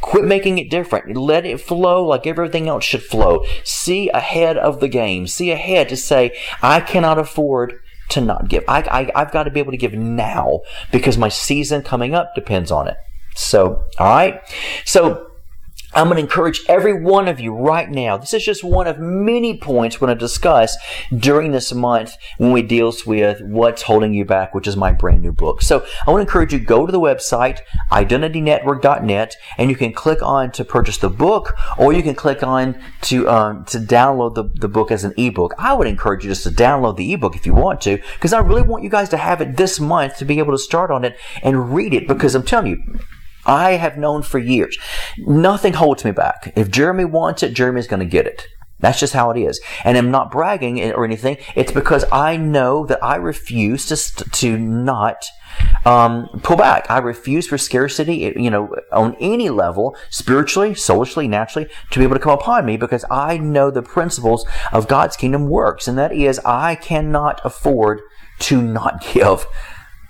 Quit 0.00 0.24
making 0.24 0.58
it 0.58 0.70
different. 0.70 1.16
Let 1.16 1.44
it 1.44 1.60
flow 1.60 2.04
like 2.04 2.26
everything 2.26 2.68
else 2.68 2.84
should 2.84 3.02
flow. 3.02 3.44
See 3.64 4.08
ahead 4.10 4.56
of 4.56 4.80
the 4.80 4.88
game. 4.88 5.26
See 5.26 5.50
ahead 5.50 5.88
to 5.90 5.96
say, 5.96 6.36
I 6.62 6.80
cannot 6.80 7.18
afford 7.18 7.80
to 8.10 8.20
not 8.20 8.48
give. 8.48 8.64
I, 8.68 8.80
I, 8.82 9.20
I've 9.20 9.32
got 9.32 9.44
to 9.44 9.50
be 9.50 9.60
able 9.60 9.72
to 9.72 9.78
give 9.78 9.94
now 9.94 10.60
because 10.92 11.18
my 11.18 11.28
season 11.28 11.82
coming 11.82 12.14
up 12.14 12.34
depends 12.34 12.70
on 12.70 12.88
it. 12.88 12.96
So, 13.34 13.84
all 13.98 14.06
right. 14.06 14.40
So, 14.84 15.30
I'm 15.94 16.06
going 16.06 16.16
to 16.16 16.22
encourage 16.22 16.64
every 16.68 16.92
one 16.92 17.28
of 17.28 17.38
you 17.38 17.54
right 17.54 17.88
now. 17.88 18.16
This 18.16 18.34
is 18.34 18.44
just 18.44 18.64
one 18.64 18.88
of 18.88 18.98
many 18.98 19.56
points 19.58 20.00
we're 20.00 20.08
going 20.08 20.18
to 20.18 20.24
discuss 20.24 20.76
during 21.16 21.52
this 21.52 21.72
month 21.72 22.16
when 22.38 22.50
we 22.50 22.62
deals 22.62 23.06
with 23.06 23.40
what's 23.42 23.82
holding 23.82 24.12
you 24.12 24.24
back, 24.24 24.54
which 24.54 24.66
is 24.66 24.76
my 24.76 24.90
brand 24.90 25.22
new 25.22 25.30
book. 25.30 25.62
So 25.62 25.86
I 26.06 26.10
want 26.10 26.18
to 26.18 26.26
encourage 26.26 26.52
you 26.52 26.58
go 26.58 26.84
to 26.84 26.90
the 26.90 27.00
website 27.00 27.60
identitynetwork.net 27.92 29.36
and 29.56 29.70
you 29.70 29.76
can 29.76 29.92
click 29.92 30.20
on 30.20 30.50
to 30.52 30.64
purchase 30.64 30.98
the 30.98 31.10
book 31.10 31.56
or 31.78 31.92
you 31.92 32.02
can 32.02 32.16
click 32.16 32.42
on 32.42 32.76
to 33.02 33.28
um, 33.28 33.64
to 33.66 33.78
download 33.78 34.34
the, 34.34 34.44
the 34.60 34.68
book 34.68 34.90
as 34.90 35.04
an 35.04 35.14
ebook. 35.16 35.54
I 35.58 35.74
would 35.74 35.86
encourage 35.86 36.24
you 36.24 36.30
just 36.30 36.42
to 36.42 36.50
download 36.50 36.96
the 36.96 37.12
ebook 37.12 37.36
if 37.36 37.46
you 37.46 37.54
want 37.54 37.80
to 37.82 37.98
because 38.14 38.32
I 38.32 38.40
really 38.40 38.62
want 38.62 38.82
you 38.82 38.90
guys 38.90 39.10
to 39.10 39.16
have 39.16 39.40
it 39.40 39.56
this 39.56 39.78
month 39.78 40.16
to 40.18 40.24
be 40.24 40.38
able 40.40 40.52
to 40.52 40.58
start 40.58 40.90
on 40.90 41.04
it 41.04 41.16
and 41.42 41.72
read 41.72 41.94
it 41.94 42.08
because 42.08 42.34
I'm 42.34 42.42
telling 42.42 42.66
you 42.66 42.98
I 43.46 43.72
have 43.72 43.98
known 43.98 44.22
for 44.22 44.38
years. 44.38 44.78
Nothing 45.18 45.74
holds 45.74 46.04
me 46.04 46.10
back. 46.10 46.52
If 46.56 46.70
Jeremy 46.70 47.04
wants 47.04 47.42
it, 47.42 47.54
Jeremy's 47.54 47.86
going 47.86 48.00
to 48.00 48.06
get 48.06 48.26
it. 48.26 48.48
That's 48.80 49.00
just 49.00 49.14
how 49.14 49.30
it 49.30 49.38
is. 49.40 49.60
And 49.84 49.96
I'm 49.96 50.10
not 50.10 50.30
bragging 50.30 50.92
or 50.92 51.04
anything. 51.06 51.38
It's 51.54 51.72
because 51.72 52.04
I 52.12 52.36
know 52.36 52.84
that 52.86 53.02
I 53.02 53.16
refuse 53.16 53.86
to, 53.86 53.96
to 54.30 54.58
not 54.58 55.24
um, 55.86 56.28
pull 56.42 56.56
back. 56.56 56.90
I 56.90 56.98
refuse 56.98 57.46
for 57.46 57.56
scarcity, 57.56 58.34
you 58.36 58.50
know, 58.50 58.74
on 58.92 59.16
any 59.20 59.48
level, 59.48 59.96
spiritually, 60.10 60.74
soulishly, 60.74 61.28
naturally, 61.28 61.68
to 61.92 61.98
be 61.98 62.04
able 62.04 62.16
to 62.16 62.20
come 62.20 62.38
upon 62.38 62.66
me 62.66 62.76
because 62.76 63.06
I 63.10 63.38
know 63.38 63.70
the 63.70 63.82
principles 63.82 64.46
of 64.70 64.86
God's 64.88 65.16
kingdom 65.16 65.48
works. 65.48 65.88
And 65.88 65.96
that 65.96 66.12
is, 66.12 66.38
I 66.40 66.74
cannot 66.74 67.40
afford 67.42 68.02
to 68.40 68.60
not 68.60 69.02
give. 69.14 69.46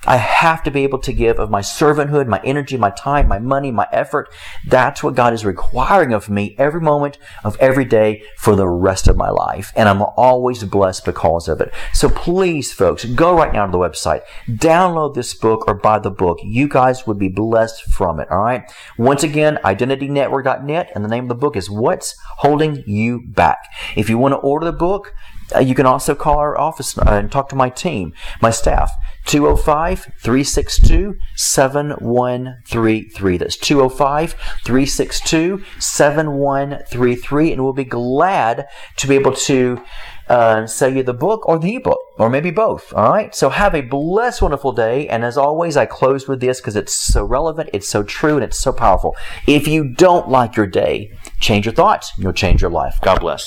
I 0.06 0.16
have 0.16 0.62
to 0.64 0.70
be 0.70 0.82
able 0.84 0.98
to 1.00 1.12
give 1.12 1.38
of 1.38 1.50
my 1.50 1.60
servanthood, 1.60 2.26
my 2.26 2.40
energy, 2.44 2.76
my 2.76 2.90
time, 2.90 3.28
my 3.28 3.38
money, 3.38 3.70
my 3.70 3.86
effort. 3.92 4.32
That's 4.66 5.02
what 5.02 5.14
God 5.14 5.32
is 5.32 5.44
requiring 5.44 6.12
of 6.12 6.28
me 6.28 6.54
every 6.58 6.80
moment 6.80 7.18
of 7.42 7.56
every 7.60 7.84
day 7.84 8.22
for 8.36 8.54
the 8.56 8.68
rest 8.68 9.08
of 9.08 9.16
my 9.16 9.30
life. 9.30 9.72
And 9.76 9.88
I'm 9.88 10.02
always 10.02 10.62
blessed 10.64 11.04
because 11.04 11.48
of 11.48 11.60
it. 11.60 11.72
So 11.92 12.08
please, 12.08 12.72
folks, 12.72 13.04
go 13.04 13.36
right 13.36 13.52
now 13.52 13.66
to 13.66 13.72
the 13.72 13.78
website, 13.78 14.22
download 14.48 15.14
this 15.14 15.34
book 15.34 15.64
or 15.66 15.74
buy 15.74 15.98
the 15.98 16.10
book. 16.10 16.38
You 16.42 16.68
guys 16.68 17.06
would 17.06 17.18
be 17.18 17.28
blessed 17.28 17.82
from 17.84 18.20
it. 18.20 18.30
All 18.30 18.42
right. 18.42 18.70
Once 18.98 19.22
again, 19.22 19.58
identitynetwork.net 19.64 20.92
and 20.94 21.04
the 21.04 21.08
name 21.08 21.24
of 21.24 21.28
the 21.28 21.34
book 21.34 21.56
is 21.56 21.70
What's 21.70 22.16
Holding 22.38 22.82
You 22.86 23.22
Back. 23.26 23.58
If 23.96 24.08
you 24.08 24.18
want 24.18 24.32
to 24.32 24.38
order 24.38 24.66
the 24.66 24.72
book, 24.72 25.14
uh, 25.54 25.60
you 25.60 25.74
can 25.74 25.86
also 25.86 26.14
call 26.14 26.38
our 26.38 26.58
office 26.58 26.96
uh, 26.98 27.02
and 27.06 27.30
talk 27.30 27.48
to 27.50 27.56
my 27.56 27.68
team, 27.68 28.12
my 28.40 28.50
staff, 28.50 28.90
205 29.26 30.12
362 30.20 31.16
7133. 31.36 33.36
That's 33.38 33.56
205 33.56 34.32
362 34.64 35.64
7133. 35.78 37.52
And 37.52 37.64
we'll 37.64 37.72
be 37.72 37.84
glad 37.84 38.66
to 38.96 39.06
be 39.06 39.14
able 39.14 39.32
to 39.32 39.82
uh, 40.28 40.66
sell 40.66 40.94
you 40.94 41.02
the 41.02 41.14
book 41.14 41.46
or 41.48 41.58
the 41.58 41.76
ebook, 41.76 41.98
or 42.18 42.30
maybe 42.30 42.50
both. 42.50 42.92
All 42.94 43.12
right. 43.12 43.34
So 43.34 43.50
have 43.50 43.74
a 43.74 43.82
blessed, 43.82 44.42
wonderful 44.42 44.72
day. 44.72 45.08
And 45.08 45.24
as 45.24 45.36
always, 45.36 45.76
I 45.76 45.86
close 45.86 46.28
with 46.28 46.40
this 46.40 46.60
because 46.60 46.76
it's 46.76 46.94
so 46.94 47.24
relevant, 47.24 47.70
it's 47.72 47.88
so 47.88 48.02
true, 48.02 48.36
and 48.36 48.44
it's 48.44 48.58
so 48.58 48.72
powerful. 48.72 49.16
If 49.46 49.68
you 49.68 49.94
don't 49.94 50.28
like 50.28 50.56
your 50.56 50.66
day, 50.66 51.12
change 51.40 51.66
your 51.66 51.74
thoughts. 51.74 52.12
You'll 52.18 52.32
change 52.32 52.62
your 52.62 52.70
life. 52.70 52.98
God 53.02 53.20
bless. 53.20 53.46